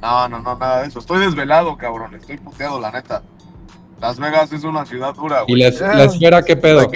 No, 0.00 0.28
no, 0.30 0.38
no, 0.40 0.56
nada 0.56 0.80
de 0.80 0.88
eso. 0.88 1.00
Estoy 1.00 1.18
desvelado, 1.20 1.76
cabrón. 1.76 2.14
Estoy 2.14 2.38
puteado, 2.38 2.80
la 2.80 2.90
neta. 2.90 3.22
Las 4.00 4.18
Vegas 4.18 4.52
es 4.52 4.64
una 4.64 4.86
ciudad 4.86 5.14
dura, 5.14 5.44
¿Y 5.46 5.52
güey. 5.52 5.62
la, 5.62 5.68
es- 5.68 5.80
la 5.80 6.04
esfera 6.04 6.42
qué 6.42 6.56
pedo? 6.56 6.90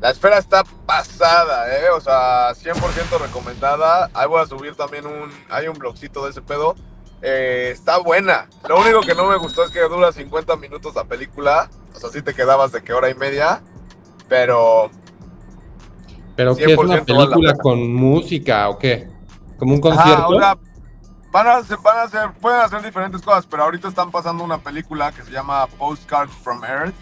La 0.00 0.10
esfera 0.10 0.38
está 0.38 0.64
pasada, 0.84 1.66
¿eh? 1.78 1.88
O 1.96 2.00
sea, 2.00 2.50
100% 2.52 3.18
recomendada. 3.20 4.10
Ahí 4.12 4.28
voy 4.28 4.42
a 4.42 4.46
subir 4.46 4.74
también 4.74 5.06
un... 5.06 5.30
Hay 5.48 5.66
un 5.66 5.78
blogcito 5.78 6.24
de 6.24 6.30
ese 6.30 6.42
pedo. 6.42 6.74
Eh, 7.22 7.70
está 7.72 7.96
buena. 7.98 8.48
Lo 8.68 8.78
único 8.80 9.00
que 9.00 9.14
no 9.14 9.26
me 9.28 9.36
gustó 9.38 9.64
es 9.64 9.70
que 9.70 9.80
dura 9.88 10.12
50 10.12 10.56
minutos 10.56 10.94
la 10.94 11.04
película. 11.04 11.70
O 11.94 11.98
sea, 12.00 12.10
sí 12.10 12.20
te 12.20 12.34
quedabas 12.34 12.72
de 12.72 12.82
que 12.82 12.92
hora 12.92 13.08
y 13.08 13.14
media. 13.14 13.62
Pero... 14.28 14.90
¿Pero 16.36 16.54
qué 16.54 16.64
es 16.64 16.78
100% 16.78 16.84
una 16.84 17.04
película 17.04 17.54
con 17.54 17.94
música 17.94 18.68
o 18.68 18.78
qué? 18.78 19.08
¿Como 19.56 19.72
un 19.74 19.80
concierto? 19.80 20.28
una- 20.28 20.58
Van 21.34 21.48
a, 21.48 21.62
van 21.82 21.96
a 21.98 22.02
hacer, 22.02 22.30
pueden 22.40 22.60
hacer 22.60 22.80
diferentes 22.80 23.20
cosas, 23.20 23.44
pero 23.44 23.64
ahorita 23.64 23.88
están 23.88 24.12
pasando 24.12 24.44
una 24.44 24.58
película 24.58 25.10
que 25.10 25.24
se 25.24 25.32
llama 25.32 25.66
Postcards 25.66 26.32
from 26.32 26.62
Earth, 26.62 26.94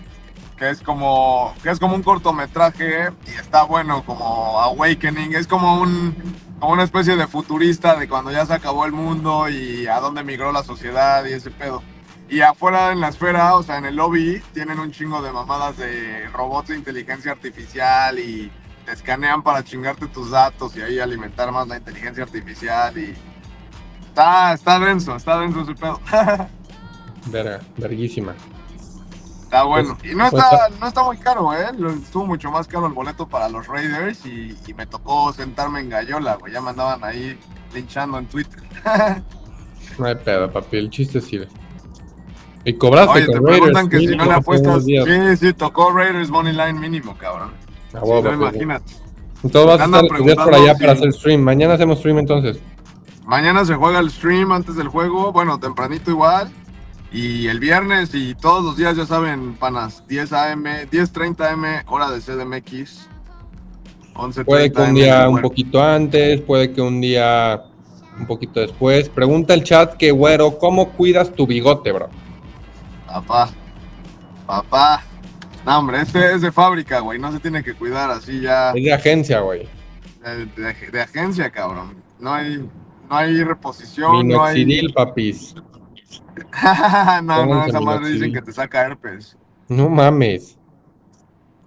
que 0.56 0.70
es 0.70 0.80
como, 0.80 1.54
que 1.62 1.68
es 1.68 1.78
como 1.78 1.94
un 1.94 2.02
cortometraje 2.02 3.10
y 3.26 3.30
está 3.32 3.64
bueno, 3.64 4.02
como 4.06 4.58
Awakening, 4.58 5.34
es 5.34 5.46
como 5.46 5.82
un, 5.82 6.16
como 6.58 6.72
una 6.72 6.84
especie 6.84 7.14
de 7.14 7.26
futurista 7.26 7.94
de 7.96 8.08
cuando 8.08 8.32
ya 8.32 8.46
se 8.46 8.54
acabó 8.54 8.86
el 8.86 8.92
mundo 8.92 9.50
y 9.50 9.86
a 9.86 10.00
dónde 10.00 10.24
migró 10.24 10.50
la 10.50 10.62
sociedad 10.62 11.26
y 11.26 11.34
ese 11.34 11.50
pedo. 11.50 11.82
Y 12.30 12.40
afuera 12.40 12.90
en 12.90 13.00
la 13.00 13.08
esfera, 13.08 13.54
o 13.56 13.62
sea, 13.62 13.76
en 13.76 13.84
el 13.84 13.96
lobby, 13.96 14.42
tienen 14.54 14.78
un 14.78 14.92
chingo 14.92 15.20
de 15.20 15.30
mamadas 15.30 15.76
de 15.76 16.26
robots 16.32 16.68
de 16.68 16.76
inteligencia 16.76 17.32
artificial 17.32 18.18
y 18.18 18.50
te 18.86 18.92
escanean 18.92 19.42
para 19.42 19.62
chingarte 19.62 20.06
tus 20.06 20.30
datos 20.30 20.74
y 20.74 20.80
ahí 20.80 21.00
alimentar 21.00 21.52
más 21.52 21.68
la 21.68 21.76
inteligencia 21.76 22.24
artificial 22.24 22.96
y... 22.96 23.14
Está, 24.12 24.52
está 24.52 24.78
denso, 24.78 25.16
está 25.16 25.40
denso 25.40 25.62
ese 25.62 25.74
pedo. 25.74 25.98
Verga, 27.30 27.60
verguísima. 27.78 28.34
está 29.44 29.62
bueno. 29.62 29.96
Pues- 29.98 30.12
Y 30.12 30.14
no 30.14 30.28
pues 30.28 30.42
está, 30.44 30.68
no 30.78 30.86
está 30.86 31.02
muy 31.02 31.16
caro, 31.16 31.50
¿eh? 31.54 31.64
Estuvo 32.02 32.26
mucho 32.26 32.50
más 32.50 32.68
caro 32.68 32.86
el 32.88 32.92
boleto 32.92 33.26
para 33.26 33.48
los 33.48 33.66
Raiders 33.66 34.26
y, 34.26 34.54
y 34.66 34.74
me 34.74 34.84
tocó 34.86 35.32
sentarme 35.32 35.80
en 35.80 35.88
Gallola, 35.88 36.34
güey. 36.36 36.52
Ya 36.52 36.60
me 36.60 36.70
andaban 36.70 37.02
ahí 37.04 37.38
linchando 37.72 38.18
en 38.18 38.26
Twitter. 38.26 38.62
No 39.98 40.06
hay 40.06 40.14
pedo, 40.14 40.50
papi. 40.50 40.78
El 40.78 40.88
chiste 40.88 41.20
sigue. 41.20 41.48
Y 42.64 42.72
cobraste 42.74 43.24
Oye, 43.24 43.26
te 43.26 43.40
preguntan 43.42 43.90
que 43.90 43.98
si 43.98 44.16
no 44.16 44.24
le 44.24 44.32
apuestas. 44.32 44.84
Sí, 44.84 45.36
sí, 45.38 45.52
tocó 45.52 45.90
Raiders 45.92 46.30
Money 46.30 46.52
Line 46.54 46.74
mínimo, 46.74 47.14
cabrón. 47.18 47.50
A 47.92 48.00
Sí, 48.00 48.06
huevo, 48.06 48.22
no, 48.22 48.32
imagínate. 48.34 48.90
Entonces 49.42 49.66
vas 49.66 49.80
a 49.80 49.84
estar 49.84 50.44
por 50.46 50.54
allá 50.54 50.74
para 50.78 50.92
hacer 50.92 51.12
stream. 51.12 51.42
Mañana 51.42 51.74
hacemos 51.74 51.98
stream 51.98 52.20
entonces. 52.20 52.58
Mañana 53.26 53.64
se 53.64 53.74
juega 53.74 54.00
el 54.00 54.10
stream 54.10 54.52
antes 54.52 54.74
del 54.76 54.88
juego, 54.88 55.32
bueno, 55.32 55.58
tempranito 55.58 56.10
igual. 56.10 56.50
Y 57.12 57.46
el 57.48 57.60
viernes 57.60 58.14
y 58.14 58.34
todos 58.34 58.64
los 58.64 58.76
días, 58.76 58.96
ya 58.96 59.04
saben, 59.06 59.54
panas, 59.54 60.02
10 60.08 60.32
AM, 60.32 60.64
10.30 60.90 61.52
AM, 61.52 61.64
hora 61.86 62.10
de 62.10 62.20
CDMX. 62.20 63.08
11.30 64.14 64.44
Puede 64.44 64.72
que 64.72 64.80
un 64.82 64.94
día 64.94 65.28
un 65.28 65.40
poquito 65.40 65.82
antes, 65.82 66.40
puede 66.40 66.72
que 66.72 66.80
un 66.80 67.00
día 67.00 67.62
un 68.18 68.26
poquito 68.26 68.60
después. 68.60 69.08
Pregunta 69.08 69.54
el 69.54 69.62
chat 69.62 69.94
que, 69.96 70.10
güero, 70.10 70.58
¿cómo 70.58 70.90
cuidas 70.90 71.32
tu 71.34 71.46
bigote, 71.46 71.92
bro? 71.92 72.08
Papá, 73.06 73.50
papá. 74.46 75.02
No, 75.64 75.78
hombre, 75.78 76.00
este 76.00 76.34
es 76.34 76.40
de 76.42 76.50
fábrica, 76.50 77.00
güey, 77.00 77.18
no 77.18 77.30
se 77.30 77.38
tiene 77.40 77.62
que 77.62 77.74
cuidar 77.74 78.10
así 78.10 78.40
ya 78.40 78.70
Es 78.70 78.82
de 78.84 78.92
agencia, 78.92 79.40
güey. 79.40 79.68
de, 80.24 80.46
de- 80.46 80.90
de 80.90 81.00
agencia, 81.00 81.50
cabrón. 81.50 81.94
No 82.18 82.32
hay, 82.34 82.68
no 83.12 83.18
hay 83.18 83.44
reposición, 83.44 84.26
no 84.26 84.42
hay... 84.42 84.88
Papis. 84.88 85.54
no, 87.22 87.46
no, 87.46 87.66
esa 87.66 87.78
madre 87.78 88.08
dicen 88.08 88.32
que 88.32 88.40
te 88.40 88.52
saca 88.52 88.86
herpes. 88.86 89.36
No 89.68 89.90
mames. 89.90 90.58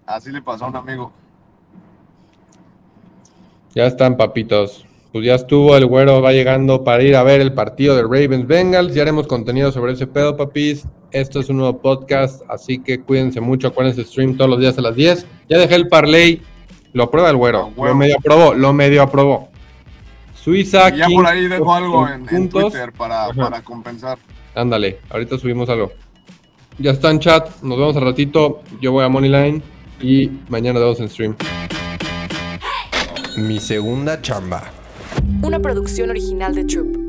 Así 0.08 0.32
le 0.32 0.42
pasó 0.42 0.66
a 0.66 0.70
un 0.70 0.76
amigo. 0.76 1.12
Ya 3.76 3.86
están, 3.86 4.18
papitos. 4.18 4.88
Pues 5.12 5.24
ya 5.24 5.36
estuvo, 5.36 5.78
el 5.78 5.86
güero 5.86 6.20
va 6.20 6.32
llegando 6.32 6.84
para 6.84 7.04
ir 7.04 7.16
a 7.16 7.22
ver 7.22 7.42
el 7.42 7.54
partido 7.54 7.96
de 7.96 8.02
Ravens 8.02 8.48
Bengals. 8.48 8.96
Ya 8.96 9.04
haremos 9.04 9.28
contenido 9.28 9.72
sobre 9.72 9.94
ese 9.94 10.08
pedo, 10.08 10.36
papis. 10.36 10.88
Esto 11.12 11.40
es 11.40 11.50
un 11.50 11.58
nuevo 11.58 11.80
podcast, 11.80 12.42
así 12.50 12.80
que 12.80 13.02
cuídense 13.02 13.40
mucho. 13.40 13.68
Acuérdense, 13.68 14.04
stream 14.04 14.36
todos 14.36 14.50
los 14.50 14.60
días 14.60 14.80
a 14.80 14.82
las 14.82 14.96
10. 14.96 15.28
Ya 15.48 15.60
dejé 15.60 15.76
el 15.76 15.90
parlay. 15.90 16.42
Lo 16.94 17.04
aprueba 17.04 17.30
el 17.30 17.38
güero. 17.38 17.72
Lo 17.78 17.94
medio 17.94 18.16
aprobó, 18.18 18.56
lo 18.56 18.74
medio 18.74 19.04
aprobó. 19.04 19.50
Suiza. 20.46 20.90
Y 20.90 21.00
ya 21.00 21.08
por 21.08 21.26
ahí 21.26 21.48
dejo 21.48 21.74
algo 21.74 22.08
en. 22.08 22.50
Twitter 22.50 22.94
para, 22.94 23.30
para 23.30 23.64
compensar. 23.64 24.20
Ándale, 24.54 25.00
ahorita 25.10 25.40
subimos 25.40 25.68
algo. 25.70 25.92
Ya 26.78 26.92
está 26.92 27.10
en 27.10 27.20
chat, 27.20 27.64
nos 27.64 27.80
vemos 27.80 27.96
al 27.98 28.04
ratito. 28.04 28.62
Yo 28.80 28.92
voy 28.92 29.04
a 29.04 29.10
Moneyline 29.10 29.64
y 30.00 30.30
mañana 30.50 30.80
vemos 30.80 31.00
en 31.00 31.10
stream. 31.10 31.36
Mi 33.38 33.60
segunda 33.60 34.22
chamba. 34.22 34.72
Una 35.42 35.60
producción 35.60 36.12
original 36.12 36.54
de 36.54 36.66
Troop. 36.66 37.05